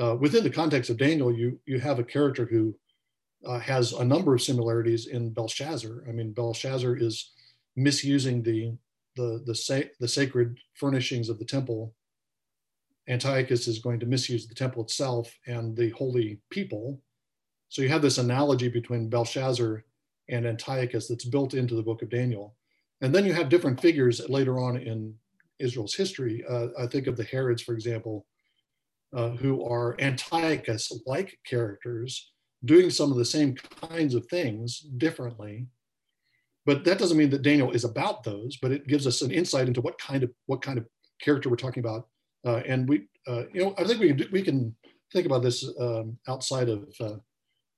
[0.00, 2.74] Uh, within the context of Daniel, you, you have a character who
[3.46, 6.04] uh, has a number of similarities in Belshazzar.
[6.08, 7.32] I mean, Belshazzar is
[7.76, 8.76] misusing the,
[9.16, 11.94] the, the, sa- the sacred furnishings of the temple.
[13.08, 17.00] Antiochus is going to misuse the temple itself and the holy people.
[17.68, 19.84] So you have this analogy between Belshazzar
[20.30, 22.56] and Antiochus that's built into the book of Daniel.
[23.00, 25.14] And then you have different figures later on in
[25.58, 26.44] Israel's history.
[26.48, 28.26] Uh, I think of the Herods, for example,
[29.14, 32.32] uh, who are Antiochus like characters
[32.64, 35.66] doing some of the same kinds of things differently.
[36.66, 39.68] But that doesn't mean that Daniel is about those, but it gives us an insight
[39.68, 40.86] into what kind of what kind of
[41.20, 42.08] character we're talking about.
[42.46, 44.74] Uh, and we, uh, you know, I think we can, we can
[45.12, 47.16] think about this um, outside of uh,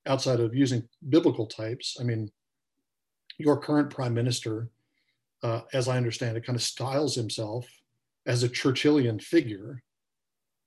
[0.06, 1.96] outside of using biblical types.
[2.00, 2.30] I mean,
[3.38, 4.70] your current prime minister
[5.42, 7.68] uh, as I understand it, kind of styles himself
[8.26, 9.82] as a Churchillian figure.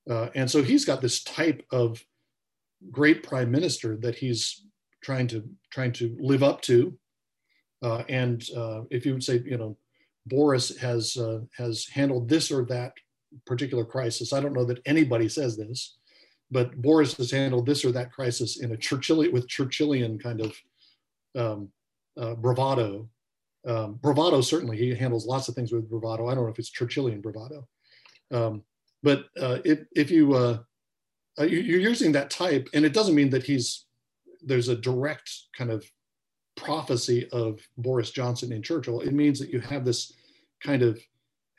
[0.09, 2.03] Uh, and so he's got this type of
[2.91, 4.65] great prime minister that he's
[5.03, 6.97] trying to trying to live up to.
[7.81, 9.77] Uh, and uh, if you would say, you know,
[10.25, 12.93] Boris has uh, has handled this or that
[13.45, 15.97] particular crisis, I don't know that anybody says this,
[16.51, 20.53] but Boris has handled this or that crisis in a Churchillian with Churchillian kind of
[21.35, 21.69] um,
[22.17, 23.09] uh, bravado
[23.67, 26.27] um, bravado, certainly, he handles lots of things with bravado.
[26.27, 27.67] I don't know if it's Churchillian bravado.
[28.31, 28.63] Um,
[29.03, 30.59] but uh, if, if you, uh,
[31.39, 33.85] uh, you're using that type, and it doesn't mean that he's,
[34.41, 35.85] there's a direct kind of
[36.59, 39.01] prophecy of Boris Johnson in Churchill.
[39.01, 40.13] It means that you have this
[40.63, 40.99] kind of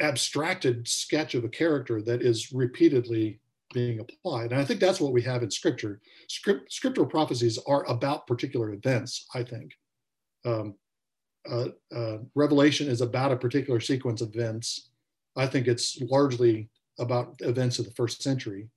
[0.01, 3.41] abstracted sketch of a character that is repeatedly
[3.73, 4.53] being applied.
[4.53, 6.01] And I think that's what we have in scripture.
[6.29, 9.73] Script, scriptural prophecies are about particular events, I think.
[10.45, 10.75] Um,
[11.51, 14.91] uh, uh, Revelation is about a particular sequence of events.
[15.37, 18.69] I think it's largely about events of the first century.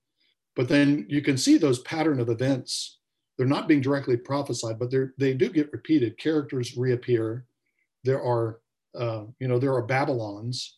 [0.56, 3.00] But then you can see those pattern of events.
[3.38, 6.18] They're not being directly prophesied, but they they do get repeated.
[6.18, 7.46] Characters reappear.
[8.04, 8.60] There are,
[8.96, 10.78] uh, you know, there are Babylons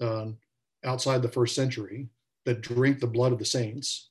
[0.00, 0.38] um,
[0.84, 2.08] outside the first century
[2.46, 4.10] that drink the blood of the saints.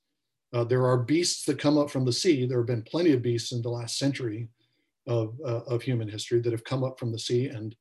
[0.54, 2.46] Uh, there are beasts that come up from the sea.
[2.46, 4.50] There have been plenty of beasts in the last century
[5.08, 7.76] of, uh, of human history that have come up from the sea and,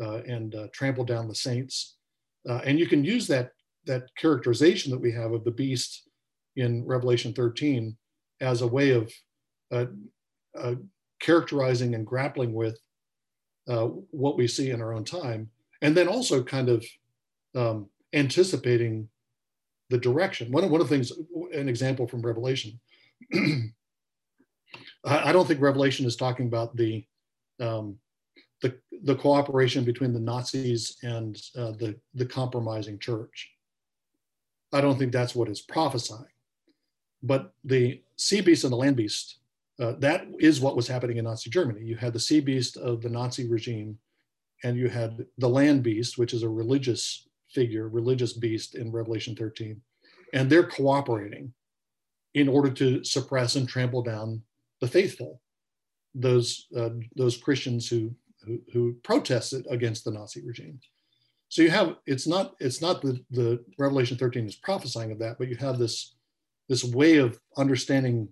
[0.00, 1.96] uh, and uh, trampled down the saints.
[2.48, 3.52] Uh, and you can use that,
[3.86, 6.08] that characterization that we have of the beast
[6.56, 7.96] in Revelation 13
[8.40, 9.12] as a way of
[9.72, 9.86] uh,
[10.58, 10.74] uh,
[11.20, 12.78] characterizing and grappling with
[14.10, 15.50] what we see in our own time.
[15.82, 16.84] And then also kind of
[17.54, 19.08] um, anticipating
[19.90, 20.52] the direction.
[20.52, 21.12] One of, one of the things,
[21.52, 22.78] an example from Revelation,
[25.04, 27.04] I, don't think Revelation is talking about the
[27.60, 27.98] um,
[28.62, 33.52] the, the cooperation between the Nazis and uh, the, the compromising church.
[34.72, 36.24] I don't think that's what it's prophesying.
[37.22, 39.38] But the sea beast and the land beast,
[39.80, 41.84] uh, that is what was happening in Nazi Germany.
[41.84, 43.98] You had the sea beast of the Nazi regime,
[44.64, 49.36] and you had the land beast, which is a religious figure, religious beast in Revelation
[49.36, 49.80] 13.
[50.32, 51.52] And they're cooperating
[52.34, 54.42] in order to suppress and trample down
[54.80, 55.40] the faithful,
[56.14, 58.14] those uh, those Christians who,
[58.44, 60.80] who, who protested against the Nazi regime.
[61.48, 65.38] So you have it's not it's not the the Revelation 13 is prophesying of that,
[65.38, 66.16] but you have this
[66.68, 68.28] this way of understanding.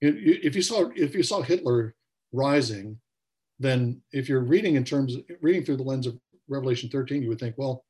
[0.00, 1.94] If you saw if you saw Hitler
[2.32, 2.98] rising,
[3.58, 7.28] then if you're reading in terms of reading through the lens of Revelation 13, you
[7.28, 7.84] would think, well,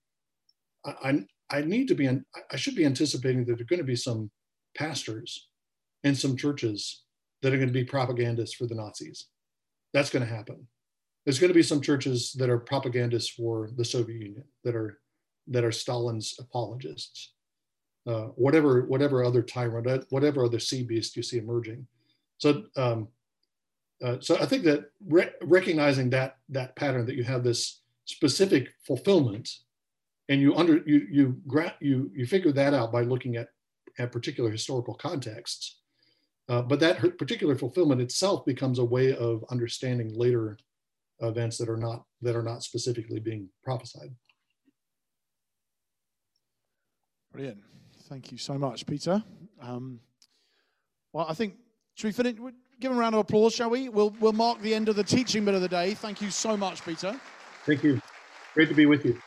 [0.85, 3.85] I, I need to be, in, I should be anticipating that there are going to
[3.85, 4.31] be some
[4.77, 5.49] pastors
[6.05, 7.03] and some churches
[7.43, 9.27] that are going to be propagandists for the Nazis.
[9.93, 10.67] That's going to happen.
[11.25, 15.01] There's going to be some churches that are propagandists for the Soviet Union, that are
[15.49, 17.33] that are Stalin's apologists.
[18.07, 21.87] Uh, whatever whatever other tyrant, whatever other sea beast you see emerging.
[22.41, 23.09] So um,
[24.05, 28.69] uh, so I think that re- recognizing that that pattern that you have this specific
[28.87, 29.49] fulfillment,
[30.29, 33.49] and you under you you gra- you you figure that out by looking at
[33.99, 35.81] at particular historical contexts
[36.51, 40.59] uh, but that particular fulfillment itself becomes a way of understanding later
[41.21, 44.13] events that are not that are not specifically being prophesied.
[47.33, 47.61] Brilliant.
[48.09, 49.23] Thank you so much, Peter.
[49.63, 50.01] Um,
[51.13, 51.55] well, I think,
[52.01, 52.37] should we finish?
[52.81, 53.91] Give him a round of applause, shall we?
[53.91, 55.93] We'll, we'll mark the end of the teaching bit of the day.
[55.93, 57.21] Thank you so much, Peter.
[57.67, 58.01] Thank you.
[58.55, 59.21] Great to be with you.